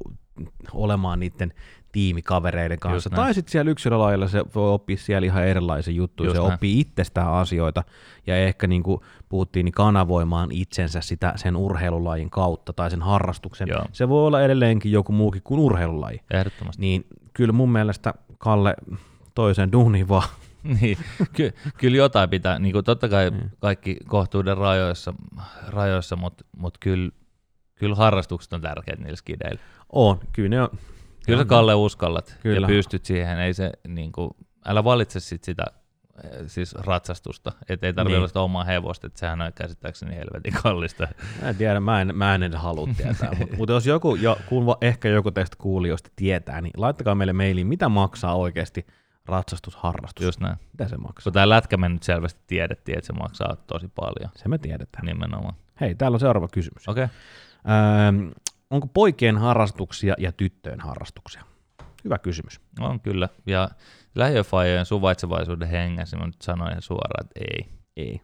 [0.74, 1.54] olemaan niiden
[1.92, 3.10] tiimikavereiden kanssa.
[3.10, 3.16] Just.
[3.16, 6.54] Tai sitten siellä yksilölajilla se voi oppia siellä ihan erilaisia juttuja, Just se näin.
[6.54, 7.84] oppii itsestään asioita
[8.28, 13.68] ja ehkä niin kuin puhuttiin, niin kanavoimaan itsensä sitä sen urheilulajin kautta tai sen harrastuksen.
[13.68, 13.86] Joo.
[13.92, 16.20] Se voi olla edelleenkin joku muukin kuin urheilulaji.
[16.32, 16.82] Ehdottomasti.
[16.82, 18.76] Niin kyllä mun mielestä Kalle
[19.36, 20.30] toisen duuniin vaan.
[20.82, 20.98] niin,
[21.34, 23.50] ky- kyllä jotain pitää, niin kuin totta kai Mm.
[23.60, 25.14] kaikki kohtuuden rajoissa,
[25.68, 27.12] rajoissa mutta mut kyllä,
[27.76, 29.62] kyllä harrastukset on tärkeät niillä skideillä.
[29.90, 30.70] On, kyllä ne on.
[31.26, 32.64] Kyllä sä Kalle uskallat Kyllä.
[32.64, 34.32] ja pystyt siihen, ei se niin kuin,
[34.66, 35.64] älä valitse sit sitä
[36.24, 38.18] eh, siis ratsastusta, että ei tarvitse Niin.
[38.18, 41.08] olla sitä omaa hevosta, että sehän on käsittääkseni helvetin kallista.
[41.42, 44.38] Mä en tiedä, mä en, mä en edes halua tietää, mutta mut jos joku, jo,
[44.50, 48.86] kun va- ehkä joku teistä kuulijoista tietää, niin laittakaa meille mailiin, mitä maksaa oikeasti
[49.26, 50.26] ratsastusharrastus.
[50.26, 50.58] Just näin.
[50.72, 51.24] Mitä se maksaa?
[51.24, 55.06] Kun tämä lätkä me nyt selvästi tiedettiin, että se maksaa tosi paljon Se me tiedetään.
[55.06, 55.54] nimenomaan.
[55.82, 56.88] Hei, täällä on seuraava kysymys.
[56.88, 57.04] Okei.
[57.04, 57.16] Okay.
[58.26, 58.32] Öö,
[58.70, 61.44] onko poikien harrastuksia ja tyttöjen harrastuksia?
[62.04, 62.62] Hyvä kysymys.
[62.80, 63.30] On kyllä.
[63.46, 63.70] Ja
[64.16, 67.70] lähiöfajojen suvaitsevaisuuden hengessä mä nyt sanoin ihan suoraan, että ei.
[67.98, 68.22] Ei.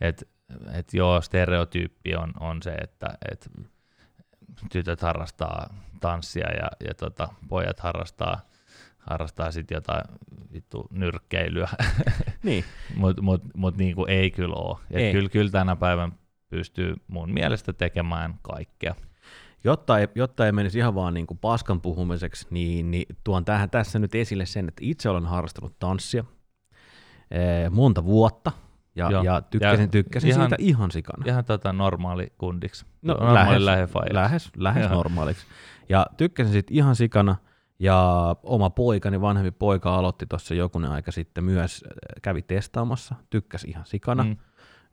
[0.00, 0.28] Et,
[0.72, 3.50] et joo, stereotyyppi on, on se, että et
[4.70, 8.40] tytöt harrastaa tanssia ja, ja tota, pojat harrastaa,
[9.10, 10.02] harrastaa sitten jotain
[10.52, 11.68] vittu nyrkkeilyä,
[12.42, 12.64] Niin.
[12.96, 14.78] mutta mut, mut niinku ei kyllä ole.
[15.12, 16.12] Kyllä, kyllä tänä päivän
[16.48, 18.94] pystyy mun mielestä tekemään kaikkea.
[19.64, 23.70] Jotta ei, jotta ei menisi ihan vaan niin kuin paskan puhumiseksi, niin, niin tuon tähän,
[23.70, 26.24] tässä nyt esille sen, että itse olen harrastanut tanssia
[27.30, 28.52] ee, monta vuotta,
[28.94, 29.22] ja, Joo.
[29.22, 31.24] ja tykkäsin, Ja tykkäsin ihan- siitä ihan sikana.
[31.26, 32.86] Ihan tota normaali kundiksi.
[33.02, 35.46] No, normaali lähes, lähes, lähes normaaliksi.
[35.88, 37.36] Ja tykkäsin siitä ihan sikana,
[37.78, 41.90] ja oma poikani, vanhempi poika aloitti tuossa jokunen aika sitten myös, äh,
[42.22, 44.22] kävi testaamassa, tykkäsi ihan sikana.
[44.22, 44.28] Mm.
[44.28, 44.36] Mm.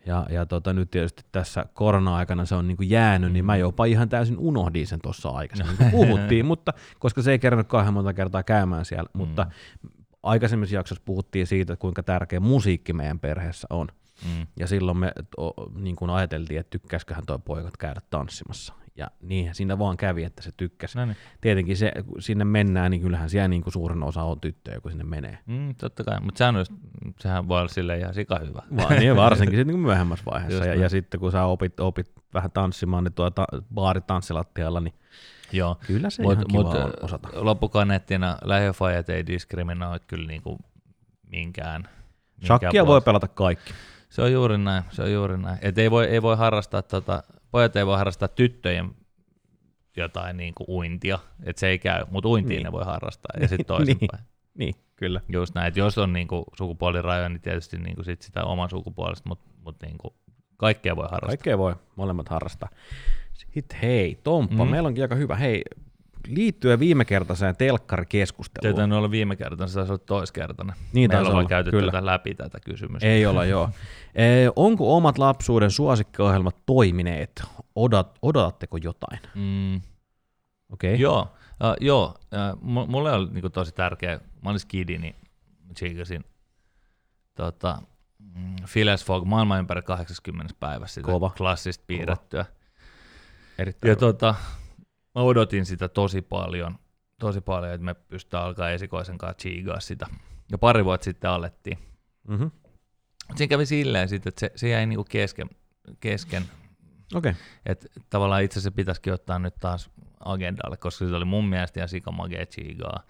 [0.05, 3.85] Ja, ja tota, nyt tietysti tässä korona-aikana se on niin kuin jäänyt, niin mä jopa
[3.85, 8.13] ihan täysin unohdin sen tuossa aikaisemmin, kun puhuttiin, mutta koska se ei kerännyt kauhean monta
[8.13, 9.17] kertaa käymään siellä, mm.
[9.17, 9.47] mutta
[10.23, 13.87] aikaisemmissa jaksossa puhuttiin siitä, kuinka tärkeä musiikki meidän perheessä on.
[14.25, 14.47] Mm.
[14.59, 18.73] Ja silloin me o, niin kuin ajateltiin, että tykkäisiköhän toi poika käydä tanssimassa.
[18.95, 20.97] Ja niin siinä vaan kävi, että se tykkäsi.
[20.97, 21.17] No niin.
[21.41, 24.91] Tietenkin se, kun sinne mennään, niin kyllähän siellä niin kuin suurin osa on tyttöjä, kun
[24.91, 25.37] sinne menee.
[25.45, 26.73] Mm, totta kai, mutta sehän, olisi,
[27.19, 28.61] sehän voi olla silleen ihan sika hyvä.
[28.77, 30.57] Vaan, niin, varsinkin sitten niin kuin myöhemmässä vaiheessa.
[30.57, 34.93] Just Ja, ja, sitten kun sä opit, opit vähän tanssimaan niin tuota baaritanssilattialla, niin
[35.51, 35.77] Joo.
[35.87, 37.29] kyllä se Mut, ihan kiva mut, on osata.
[37.33, 40.57] loppukaneettina lähiöfajat ei diskriminoi kyllä niinku
[41.31, 41.81] minkään.
[41.81, 41.93] minkään
[42.45, 43.73] Shakkia voi pelata kaikki.
[44.09, 45.57] Se on juuri näin, se on juuri näin.
[45.61, 47.23] Et ei, voi, ei voi harrastaa, tota,
[47.53, 48.89] pojat ei voi harrastaa tyttöjen
[49.97, 52.57] jotain niinku uintia, että se ei käy, mutta uintiin Niin.
[52.57, 52.63] niin.
[52.65, 54.23] ne voi harrastaa ja sitten toisinpäin.
[54.53, 55.21] Niin, kyllä.
[55.29, 59.49] Just näin, että jos on niinku sukupuolirajoja, niin tietysti niinku sit sitä oman sukupuolesta, mutta
[59.63, 60.15] mut niinku
[60.57, 61.27] kaikkea voi harrastaa.
[61.27, 62.69] Kaikkea voi molemmat harrastaa.
[63.33, 64.65] Sitten hei, Tomppa.
[64.65, 64.71] Mm.
[64.71, 65.35] meillä onkin aika hyvä.
[65.35, 65.63] Hei,
[66.27, 68.75] liittyen viime kertaiseen telkkarikeskusteluun.
[68.75, 70.75] Tätä on ollut viime kertana, se taisi olla toiskertainen.
[70.93, 71.91] Niin Meillä olla, käyty kyllä.
[71.91, 73.07] tätä läpi tätä kysymystä.
[73.07, 73.69] Ei olla, joo.
[74.15, 77.43] Ee, onko omat lapsuuden suosikkiohjelmat toimineet?
[77.75, 79.19] Odot, odotatteko jotain?
[79.35, 79.75] Mm,
[80.73, 80.93] Okei.
[80.93, 80.95] Okay.
[80.95, 82.13] Joo, uh, joo.
[82.55, 85.15] Uh, mulle oli niinku tosi tärkeä, mä olin skidi, niin
[85.73, 86.25] tsiikasin
[87.35, 87.81] tota,
[88.19, 91.29] mm, Phileas Fogg maailman ympäri 80 päivässä sitä Kova.
[91.37, 92.45] klassista piirrettyä.
[93.57, 94.35] Erittäin Ja tota,
[95.15, 96.75] mä odotin sitä tosi paljon,
[97.19, 100.07] tosi paljon, että me pystytään alkaa esikoisen kanssa chiigaa sitä.
[100.51, 101.77] Ja pari vuotta sitten alettiin.
[102.27, 102.43] Mhm.
[102.43, 105.49] Mut Siinä kävi silleen sitten, että se, se jäi niinku kesken,
[105.99, 106.43] kesken.
[107.15, 107.33] Okay.
[107.65, 109.89] että tavallaan itse asiassa pitäisikin ottaa nyt taas
[110.19, 113.03] agendalle, koska se oli mun mielestä ihan sikamagea chigaa.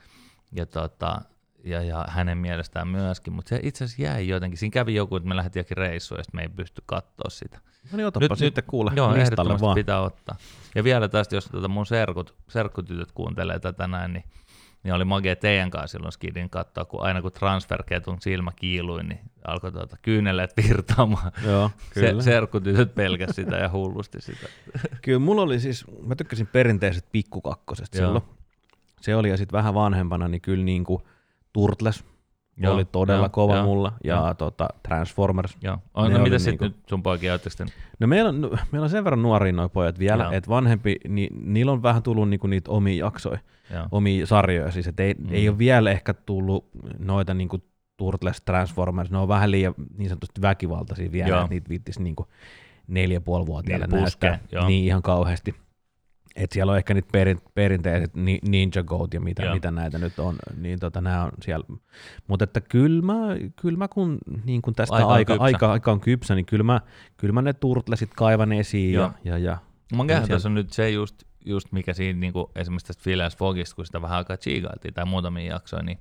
[0.52, 1.22] Ja, tota,
[1.64, 4.58] ja, ja, hänen mielestään myöskin, mutta se itse asiassa jäi jotenkin.
[4.58, 7.60] Siinä kävi joku, että me lähdettiin jokin reissuun ja sitten me ei pysty katsoa sitä.
[7.92, 9.76] No niin, otapa nyt, sitten kuule Joo, listalle vaan.
[9.76, 10.36] pitää ottaa.
[10.76, 14.24] Ja vielä tästä, jos tota mun serkut, serkkutytöt kuuntelee tätä näin, niin,
[14.84, 19.20] niin oli magea teidän kanssa silloin skidin katsoa, kun aina kun transferketun silmä kiilui, niin
[19.48, 21.32] alkoi tuota kyyneleet virtaamaan.
[21.46, 22.22] Joo, Se, kyllä.
[22.22, 24.48] serkkutytöt pelkäs sitä ja hullusti sitä.
[25.02, 28.24] Kyllä mulla oli siis, mä tykkäsin perinteisestä pikkukakkosesta silloin.
[29.02, 31.04] Se oli ja sitten vähän vanhempana, niin kyllä niin kuin
[31.54, 32.04] Turtles
[32.58, 34.34] Joo, oli todella joo, kova joo, mulla ja joo.
[34.34, 35.58] tota, Transformers.
[35.62, 35.76] Joo.
[35.76, 37.50] Ne no mitä niinku- sitten nyt sun poikia, te-
[38.00, 41.54] No meillä on, no, meillä on sen verran nuoria noi pojat vielä, että vanhempi, niin
[41.54, 43.40] niillä on vähän tullut niinku niitä omia jaksoja,
[43.74, 43.88] Joo.
[43.92, 45.28] omia sarjoja, siis et ei, mm.
[45.32, 47.60] Ei ole vielä ehkä tullut noita niinku
[47.98, 52.28] Turtles, Transformers, ne on vähän liian niin sanotusti väkivaltaisia vielä, että niitä viittisi niinku
[52.88, 54.68] neljä ja puoli vuotiaille näyttää joo.
[54.68, 55.56] niin ihan kauheasti.
[56.36, 59.54] Et siellä on ehkä niitä perin, perinteiset ni- Ninja Goat ja mitä, Joo.
[59.54, 61.66] mitä näitä nyt on, niin tota, nämä on siellä.
[62.28, 63.14] Mutta että kyllä mä,
[63.62, 65.44] kyllä mä kun, niin kun tästä Aika aika, on aika, kypsä.
[65.66, 66.82] aika, aika, on kypsä, niin kyllä mä,
[67.18, 69.12] kyllä mä ne turtlesit kaivan esiin Joo.
[69.24, 69.58] ja, ja, ja
[69.90, 73.76] Kyllä käsitys siellä- on nyt se just, just mikä siinä niinku, esimerkiksi tästä Phileas Foggista,
[73.76, 75.98] kun sitä vähän aikaa chiigailtiin tai muutamia jaksoja, niin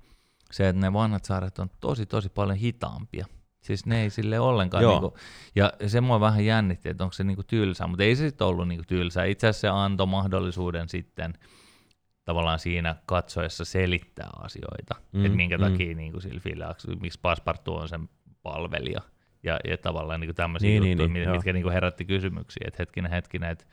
[0.52, 3.26] se, että ne vanhat saaret on tosi tosi paljon hitaampia.
[3.62, 4.92] Siis ne ei sille ollenkaan, Joo.
[4.92, 5.16] niinku,
[5.54, 8.68] ja se mua vähän jännitti, että onko se niinku tylsää, mutta ei se sitten ollut
[8.68, 9.24] niinku tylsää.
[9.24, 11.34] Itse asiassa se antoi mahdollisuuden sitten
[12.24, 15.64] tavallaan siinä katsoessa selittää asioita, mm, että minkä mm.
[15.64, 18.08] takia niinku sillä Phileas, miksi Passepartout on sen
[18.42, 19.00] palvelija,
[19.42, 21.34] ja, ja tavallaan niinku tämmöisiä Niin, juttuja, niin, niin, niin, joo.
[21.34, 23.64] mitkä niinku herätti kysymyksiä, että hetkinen, hetkinen, että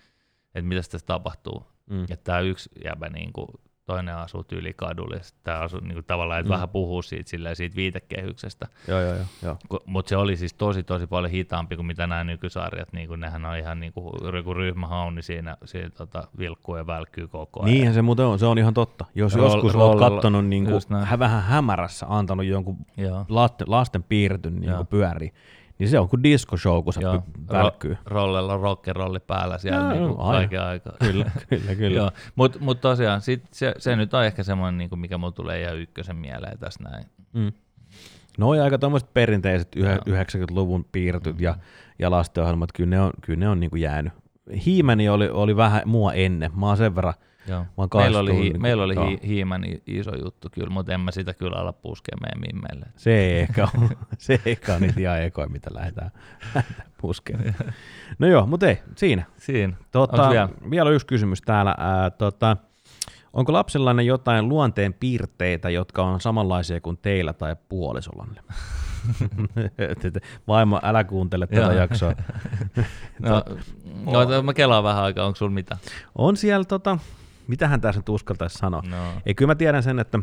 [0.56, 1.68] että mitä tässä tapahtuu.
[1.90, 2.04] mm.
[2.04, 3.48] Että tämä yksi jäbä, niin kuin,
[3.90, 6.54] toinen asuu tyyli kadulla, ja tämä asuu niin kuin, tavallaan, että Mm.
[6.54, 8.68] vähän puhuu siitä, silleen, siitä viitekehyksestä.
[8.88, 9.58] joo, joo, joo.
[9.86, 13.46] Mutta se oli siis tosi, tosi paljon hitaampi kuin mitä nämä nykysarjat, niin kuin, nehän
[13.46, 17.74] on ihan niin kuin, ryhmähauni siinä, siinä tota, vilkkuu ja välkkyy koko ajan.
[17.74, 19.06] Niinhän se muuten on, se on ihan totta.
[19.16, 20.82] Jos Roll- joskus olet kattonut niin kuin,
[21.20, 23.26] vähän hämärässä antanut jonkun Joo.
[23.30, 25.34] lasten, lasten piirretyn niin kuin pyöriin,
[25.80, 27.24] niin se on kuin disco show, kun se Joo.
[27.52, 27.98] välkkyy.
[28.06, 30.94] Rollella rock'n'rolli päällä siellä Joo, niin kaiken aikaa.
[31.00, 32.12] Kyllä, kyllä, kyllä.
[32.36, 35.62] Mutta mut tosiaan sit se, se, nyt on ehkä semmoinen, niin kuin mikä mulla tulee
[35.62, 37.06] ihan ykkösen mieleen tässä näin.
[37.34, 37.52] Mm.
[38.38, 39.90] No ja aika tuommoiset perinteiset Joo.
[39.96, 41.56] 90-luvun piirtyt ja,
[42.00, 44.14] ja lastenohjelmat, kyllä ne on, kyllä ne on niin kuin jäänyt.
[44.66, 46.52] Hiimäni oli, oli vähän mua ennen.
[46.56, 47.14] Mä oon sen verran,
[47.50, 47.66] Joo.
[47.78, 51.12] oon Meillä oli, hi- meillä oli hi- hiimän i- iso juttu kyllä, mutta en mä
[51.12, 52.86] sitä kyllä ala puskea meidän mimmeille.
[52.96, 56.12] Se ei ehkä ole, se ei ehkä ole niitä ihan ekoja, mitä lähdetään,
[56.56, 57.54] lähdetään puskemaan.
[58.20, 59.24] No joo, mutta ei, siinä.
[59.38, 59.74] Siinä.
[59.92, 60.50] Tota, vielä?
[60.72, 60.90] vielä?
[60.90, 61.76] yksi kysymys täällä.
[61.78, 62.58] Ää, tota,
[63.34, 68.42] onko lapsellanne jotain luonteen piirteitä, jotka on samanlaisia kuin teillä tai puolisollanne?
[70.48, 72.14] Vaimo, älä kuuntele tätä jaksoa.
[73.20, 73.44] No,
[74.26, 75.78] no, mä kelaan vähän aikaa, onko sulla mitä?
[76.16, 76.98] On siellä, tota,
[77.50, 78.82] mitähän tässä nyt uskaltaisi sanoa?
[78.90, 80.20] No, Ei, kyllä mä tiedän sen, että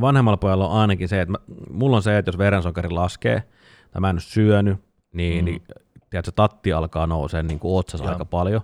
[0.00, 1.38] vanhemmalla pojalla on ainakin se, että mä,
[1.70, 3.42] mulla on se, että jos verensokeri laskee,
[3.90, 4.78] tai mä en ole syönyt,
[5.12, 5.40] niin, Mm.
[5.40, 5.44] mm.
[5.44, 5.62] niin
[6.10, 8.12] tiedätkö, tatti alkaa nousee niin kuin otsassa Joo.
[8.12, 8.60] aika paljon.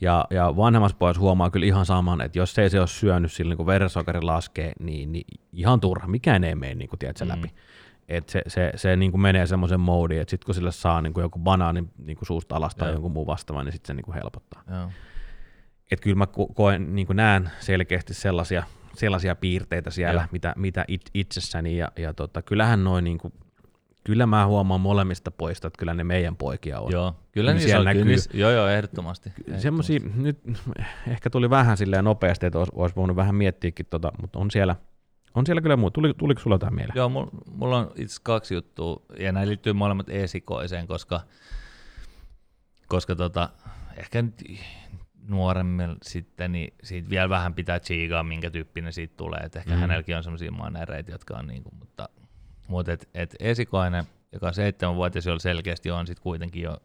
[0.00, 3.48] Ja, ja vanhemmassa pojassa huomaa kyllä ihan saman, että jos ei se ole syönyt sillä
[3.50, 7.28] niin kuin verensokeri laskee, niin, niin ihan turha, mikään ei mene niin kuin, tiedätkö, Mm.
[7.30, 7.52] läpi.
[8.08, 11.12] Et se, se, se niin kuin menee semmoisen moodiin, että sitten kun sille saa niin
[11.12, 12.92] kuin joku banaani niin kuin suusta alas tai Joo.
[12.92, 14.62] jonkun muun vastaavan, niin sitten se niin kuin helpottaa.
[14.70, 14.90] joo.
[15.90, 18.62] Että kyllä mä ko- koen, niin näen selkeästi sellaisia,
[18.94, 20.28] sellaisia piirteitä siellä, Joo.
[20.32, 23.32] mitä, mitä it, itsessäni, ja, ja tota, kyllähän noin, niin kuin,
[24.04, 26.92] kyllä mä huomaan molemmista poista, että kyllä ne meidän poikia on.
[26.92, 28.12] Joo, kyllä Niin siellä on, kyllä näkyy.
[28.12, 29.32] niissä, joo, joo, ehdottomasti.
[29.58, 30.38] Semmoisia, nyt
[31.08, 34.76] ehkä tuli vähän silleen nopeasti, että olisi, olisi voinut vähän miettiäkin, tota, mutta on siellä,
[35.34, 35.90] on siellä kyllä muu.
[35.90, 36.96] Tuli, tuliko sulla jotain mieleen?
[36.96, 41.20] Joo, mulla, mulla on itse kaksi juttua, ja nämä liittyy molemmat esikoiseen, koska,
[42.88, 43.48] koska tota,
[43.96, 44.34] ehkä nyt
[45.28, 49.40] nuoremmilla sitten, niin siitä vielä vähän pitää chiigaa, minkä tyyppinen siitä tulee.
[49.40, 49.76] Et ehkä Mm.
[49.76, 52.08] hänelläkin on sellaisia manereita, jotka on niinku, mutta,
[52.68, 56.78] mutta et, et esikoinen, joka on seitsemänvuotias, jolla selkeästi on sitten kuitenkin jo,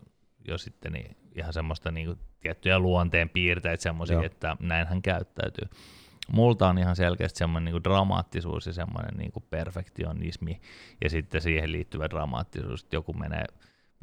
[0.48, 5.68] jo sitten niin ihan semmoista niinku tiettyjä luonteen piirteitä semmoisia, että näin hän käyttäytyy.
[6.32, 10.62] Multa on ihan selkeästi semmoinen niinku dramaattisuus ja semmoinen niinku perfektionismi
[11.04, 13.44] ja sitten siihen liittyvä dramaattisuus, että joku menee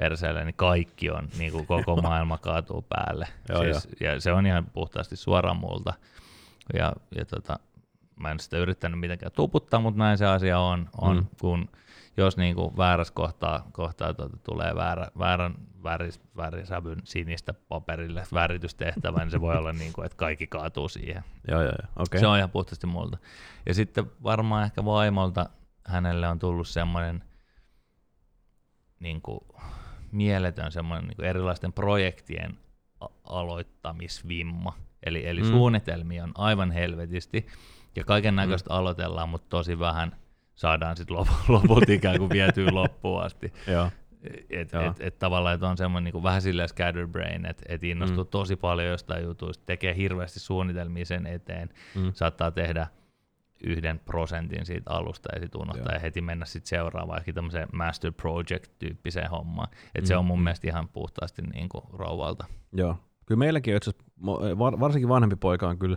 [0.00, 3.28] perseelle, niin kaikki on, niin kuin koko maailma kaatuu päälle.
[3.48, 5.94] Joo, siis, ja se on ihan puhtaasti suoraan multa.
[6.74, 7.58] Ja, ja tota,
[8.20, 11.26] mä en sitä yrittänyt mitenkään tuputtaa, mutta näin se asia on, on Mm.
[11.40, 11.68] kun
[12.16, 19.18] jos niin kuin väärässä kohtaa, kohtaa tuota, tulee väärä, väärän väris, värisävyn sinistä paperille väritystehtävä,
[19.18, 21.24] niin se voi olla niin kuin, että kaikki kaatuu siihen.
[21.48, 21.92] Joo, joo, joo.
[21.96, 22.20] okei.
[22.20, 23.18] Se on ihan puhtaasti multa.
[23.66, 25.50] Ja sitten varmaan ehkä vaimolta
[25.86, 27.24] hänelle on tullut semmoinen
[29.00, 29.40] niin kuin,
[30.12, 32.58] mieletön semmoinen niin erilaisten projektien
[33.24, 34.72] aloittamisvimma.
[35.06, 35.48] Eli, eli Mm.
[35.48, 37.46] suunnitelmia on aivan helvetisti
[37.96, 38.76] ja kaiken näköistä mm.
[38.76, 40.16] aloitellaan, mutta tosi vähän
[40.54, 43.52] saadaan sitten lop- lopulta ikään kuin vietyä loppuun asti.
[43.66, 43.90] Joo.
[44.50, 44.82] Et, Joo.
[44.82, 48.30] et, et tavallaan, että on semmoinen niin vähän silleen scatterbrain, että et innostuu Mm.
[48.30, 52.12] tosi paljon jostain jutuista, tekee hirveästi suunnitelmia sen eteen, Mm.
[52.14, 52.86] saattaa tehdä
[53.66, 55.94] yhden prosentin siitä alusta ja sitten unohtaa Joo.
[55.94, 59.68] ja heti mennä sitten seuraavaan, ehkä tämmöiseen master project-tyyppiseen hommaan.
[59.94, 60.44] Et Mm, se on mun mm.
[60.44, 62.44] mielestä ihan puhtaasti niin kuin rouvalta.
[62.72, 62.96] Joo.
[63.26, 63.90] Kyllä meilläkin itse
[64.58, 65.96] var- varsinkin vanhempi poika on kyllä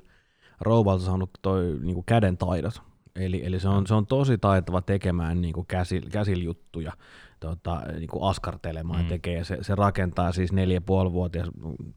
[0.62, 2.82] rouvalta saanut toi niinku käden taidot.
[3.16, 6.92] Eli, eli se, on, se on tosi taitava tekemään niinku käsil, käsiljuttuja,
[7.48, 9.08] tota, niinku askartelemaan mm.
[9.08, 9.44] Tekee.
[9.44, 11.50] Se, se rakentaa siis neljä vuotias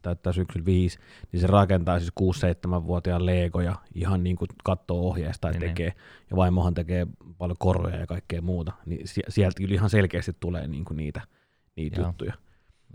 [0.02, 0.98] täyttää syksyllä viisi,
[1.32, 5.70] niin se rakentaa siis 6-7-vuotiaan legoja ihan niin kuin katsoo ohjeesta ja Niin, niin.
[5.70, 5.92] tekee.
[6.30, 7.06] Ja vaimohan tekee
[7.38, 8.72] paljon koroja ja kaikkea muuta.
[8.86, 11.20] Niin sie- sieltä kyllä ihan selkeästi tulee niinku niitä,
[11.76, 12.08] niitä Joo.
[12.08, 12.32] juttuja.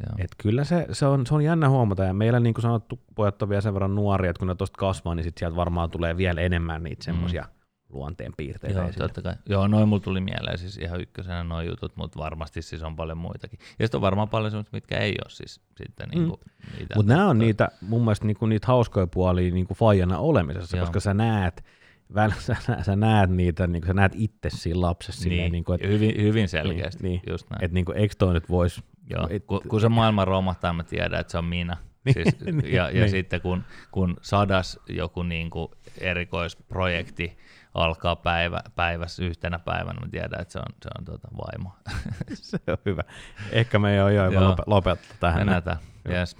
[0.07, 0.15] Joo.
[0.17, 3.41] Et kyllä se, se, on, se on jännä huomata, ja meillä niin kuin sanottu, pojat
[3.41, 6.17] on vielä sen verran nuoria, että kun ne tuosta kasvaa, niin sit sieltä varmaan tulee
[6.17, 7.60] vielä enemmän niitä semmoisia mm.
[7.91, 9.07] Luonteen piirteitä Joo, esille.
[9.07, 9.33] totta kai.
[9.49, 13.17] Joo, noin mulla tuli mieleen siis ihan ykkösenä noin jutut, mutta varmasti siis on paljon
[13.17, 13.59] muitakin.
[13.79, 16.19] Ja sitten on varmaan paljon semmoista, mitkä ei ole siis sitten Mm.
[16.19, 16.39] niinku
[16.77, 16.95] niitä.
[16.95, 20.85] Mutta nämä on toi- niitä, mun mielestä niinku niitä hauskoja puolia niinku faijana olemisessa, Joo.
[20.85, 21.63] koska sä näet,
[22.13, 25.87] väl, sä, sä näet niitä, niinku, sä näet itse siinä lapsessa silleen, niin, niinku, että
[25.87, 27.63] hyvin, hyvin selkeästi, Niin, just näin.
[27.63, 31.19] et, niinku, eikö toi nyt voisi Joo, et- kun, kun se maailma romahtaa, mä tiedän,
[31.19, 31.77] että se on minä.
[32.05, 33.09] Niin, Siis, niin, ja ja niin.
[33.09, 35.67] sitten kun, kun sadas joku niin kuin
[36.41, 37.37] erikoisprojekti
[37.73, 41.75] alkaa päivä, päivässä yhtenä päivänä, mä tiedän, että se on, se on tuota vaimo.
[42.33, 43.03] se on hyvä.
[43.51, 45.39] Ehkä me ei ole jo lope- lopettaa tähän.
[45.39, 45.81] Mennään tähän.
[46.05, 46.15] Joo.
[46.15, 46.37] Yes.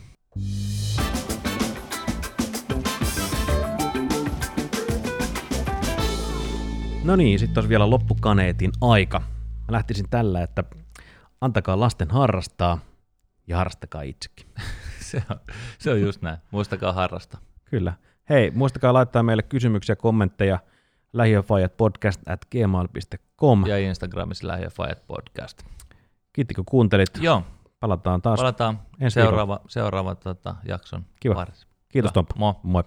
[7.04, 9.20] No niin, sitten olisi vielä loppukaneetin aika.
[9.20, 10.64] Mä lähtisin tällä, että
[11.42, 12.80] antakaa lasten harrastaa
[13.48, 14.48] ja harrastakaa itsekin.
[15.12, 15.40] Se on,
[15.80, 16.38] se on just näin.
[16.52, 17.40] Muistakaa harrastaa.
[17.66, 17.94] Kyllä.
[18.30, 20.60] Hei, muistakaa laittaa meille kysymyksiä, kommentteja
[21.14, 23.66] lähiöfajat podcast at gmail.com.
[23.68, 25.64] Ja Instagramissa Lähiöfajat podcast.
[26.34, 27.09] Kiitti kun kuuntelit.
[27.22, 27.43] Joo,
[27.80, 28.39] Palataan taas.
[28.39, 31.36] palataan Ensi seuraava, seuraava tota, jakson Kiva.
[31.36, 31.68] parissa.
[31.89, 32.14] Kiitos Hyvä.
[32.14, 32.36] Tomppa.
[32.38, 32.53] Moi.
[32.64, 32.84] Moi.